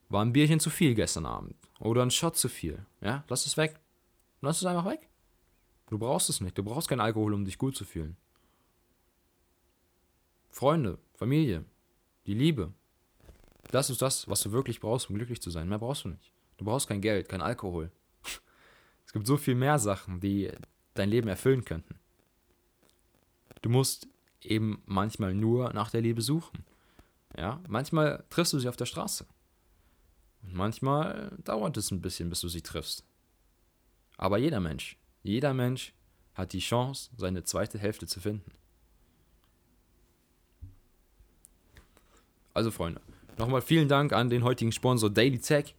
war 0.10 0.24
ein 0.24 0.34
Bierchen 0.34 0.60
zu 0.60 0.70
viel 0.70 0.94
gestern 0.94 1.26
Abend. 1.26 1.56
Oder 1.80 2.04
ein 2.04 2.12
Shot 2.12 2.38
zu 2.38 2.50
viel. 2.50 2.86
Ja, 3.02 3.24
lass 3.28 3.46
es 3.46 3.58
weg. 3.58 3.80
Lass 4.42 4.58
es 4.58 4.66
einfach 4.66 4.86
weg. 4.86 5.10
Du 5.90 5.98
brauchst 5.98 6.30
es 6.30 6.42
nicht. 6.42 6.58
Du 6.58 6.64
brauchst 6.64 6.88
keinen 6.88 7.02
Alkohol, 7.02 7.34
um 7.34 7.46
dich 7.46 7.58
gut 7.58 7.76
zu 7.76 7.86
fühlen. 7.86 8.16
Freunde, 10.50 11.00
Familie, 11.14 11.66
die 12.28 12.34
Liebe. 12.34 12.74
Das 13.76 13.90
ist 13.90 14.02
das, 14.02 14.26
was 14.30 14.40
du 14.40 14.54
wirklich 14.54 14.80
brauchst, 14.80 15.10
um 15.10 15.18
glücklich 15.18 15.42
zu 15.42 15.52
sein. 15.52 15.68
Mehr 15.68 15.80
brauchst 15.80 16.06
du 16.06 16.08
nicht. 16.08 16.32
Du 16.56 16.64
brauchst 16.64 16.88
kein 16.88 17.02
Geld, 17.02 17.28
kein 17.28 17.42
Alkohol. 17.42 17.92
Es 19.06 19.12
gibt 19.12 19.28
so 19.28 19.36
viel 19.36 19.54
mehr 19.54 19.80
Sachen, 19.80 20.22
die 20.22 20.50
dein 20.94 21.10
Leben 21.10 21.28
erfüllen 21.28 21.66
könnten. 21.66 22.00
Du 23.62 23.70
musst 23.70 24.08
eben 24.40 24.82
manchmal 24.86 25.34
nur 25.34 25.74
nach 25.74 25.92
der 25.92 26.00
Liebe 26.00 26.22
suchen. 26.22 26.64
Ja, 27.38 27.62
manchmal 27.68 28.24
triffst 28.30 28.54
du 28.54 28.60
sie 28.60 28.70
auf 28.70 28.78
der 28.78 28.86
Straße. 28.86 29.26
Und 30.44 30.54
manchmal 30.54 31.38
dauert 31.44 31.76
es 31.76 31.92
ein 31.92 32.02
bisschen, 32.02 32.30
bis 32.30 32.40
du 32.40 32.48
sie 32.48 32.62
triffst. 32.62 33.04
Aber 34.16 34.38
jeder 34.38 34.62
Mensch, 34.62 34.98
jeder 35.22 35.54
Mensch 35.54 35.94
hat 36.34 36.54
die 36.54 36.60
Chance, 36.60 37.12
seine 37.18 37.44
zweite 37.44 37.78
Hälfte 37.78 38.08
zu 38.08 38.22
finden. 38.22 38.52
Also 42.54 42.72
Freunde, 42.72 43.02
nochmal 43.38 43.62
vielen 43.62 43.88
Dank 43.88 44.14
an 44.14 44.30
den 44.30 44.44
heutigen 44.44 44.72
Sponsor 44.72 45.10
Daily 45.10 45.40
Tech. 45.40 45.76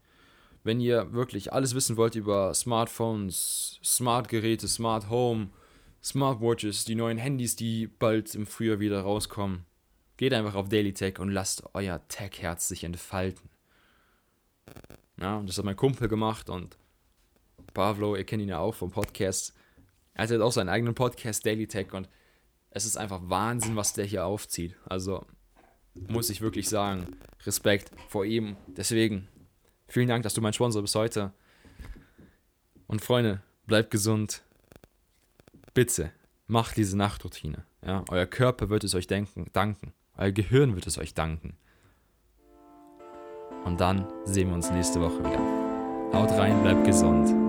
Wenn 0.64 0.80
ihr 0.80 1.12
wirklich 1.12 1.52
alles 1.52 1.74
wissen 1.74 1.96
wollt 1.96 2.14
über 2.16 2.52
Smartphones, 2.54 3.78
Smartgeräte, 3.84 4.66
Smart 4.66 5.08
Home, 5.10 5.50
Smartwatches, 6.02 6.84
die 6.84 6.94
neuen 6.94 7.18
Handys, 7.18 7.56
die 7.56 7.86
bald 7.86 8.34
im 8.34 8.46
Frühjahr 8.46 8.80
wieder 8.80 9.00
rauskommen. 9.00 9.64
Geht 10.16 10.32
einfach 10.32 10.54
auf 10.54 10.68
Daily 10.68 10.92
Tech 10.92 11.18
und 11.18 11.30
lasst 11.30 11.62
euer 11.74 12.00
Tech-Herz 12.08 12.68
sich 12.68 12.84
entfalten. 12.84 13.48
Ja, 15.20 15.42
das 15.42 15.58
hat 15.58 15.64
mein 15.64 15.76
Kumpel 15.76 16.08
gemacht 16.08 16.50
und 16.50 16.76
Pavlo, 17.74 18.16
ihr 18.16 18.24
kennt 18.24 18.42
ihn 18.42 18.48
ja 18.48 18.58
auch 18.58 18.74
vom 18.74 18.90
Podcast. 18.90 19.54
Er 20.14 20.26
hat 20.26 20.40
auch 20.40 20.52
seinen 20.52 20.68
eigenen 20.68 20.94
Podcast, 20.94 21.44
Daily 21.44 21.66
Tech, 21.66 21.92
und 21.92 22.08
es 22.70 22.86
ist 22.86 22.96
einfach 22.96 23.20
Wahnsinn, 23.24 23.76
was 23.76 23.92
der 23.92 24.04
hier 24.04 24.24
aufzieht. 24.26 24.76
Also 24.86 25.26
muss 26.08 26.30
ich 26.30 26.40
wirklich 26.40 26.68
sagen, 26.68 27.16
Respekt 27.44 27.90
vor 28.08 28.24
ihm. 28.24 28.56
Deswegen, 28.68 29.28
vielen 29.88 30.08
Dank, 30.08 30.22
dass 30.22 30.34
du 30.34 30.40
mein 30.40 30.52
Sponsor 30.52 30.82
bist 30.82 30.94
heute. 30.94 31.32
Und 32.86 33.02
Freunde, 33.02 33.42
bleibt 33.66 33.90
gesund. 33.90 34.42
Bitte, 35.74 36.12
macht 36.46 36.76
diese 36.76 36.96
Nachtroutine. 36.96 37.64
Ja, 37.84 38.04
euer 38.08 38.26
Körper 38.26 38.68
wird 38.68 38.84
es 38.84 38.94
euch 38.94 39.06
denken, 39.06 39.46
danken. 39.52 39.92
Euer 40.16 40.32
Gehirn 40.32 40.74
wird 40.74 40.86
es 40.86 40.98
euch 40.98 41.14
danken. 41.14 41.56
Und 43.64 43.80
dann 43.80 44.06
sehen 44.24 44.48
wir 44.48 44.54
uns 44.54 44.70
nächste 44.70 45.00
Woche 45.00 45.18
wieder. 45.18 46.12
Haut 46.12 46.30
rein, 46.32 46.62
bleibt 46.62 46.84
gesund. 46.84 47.45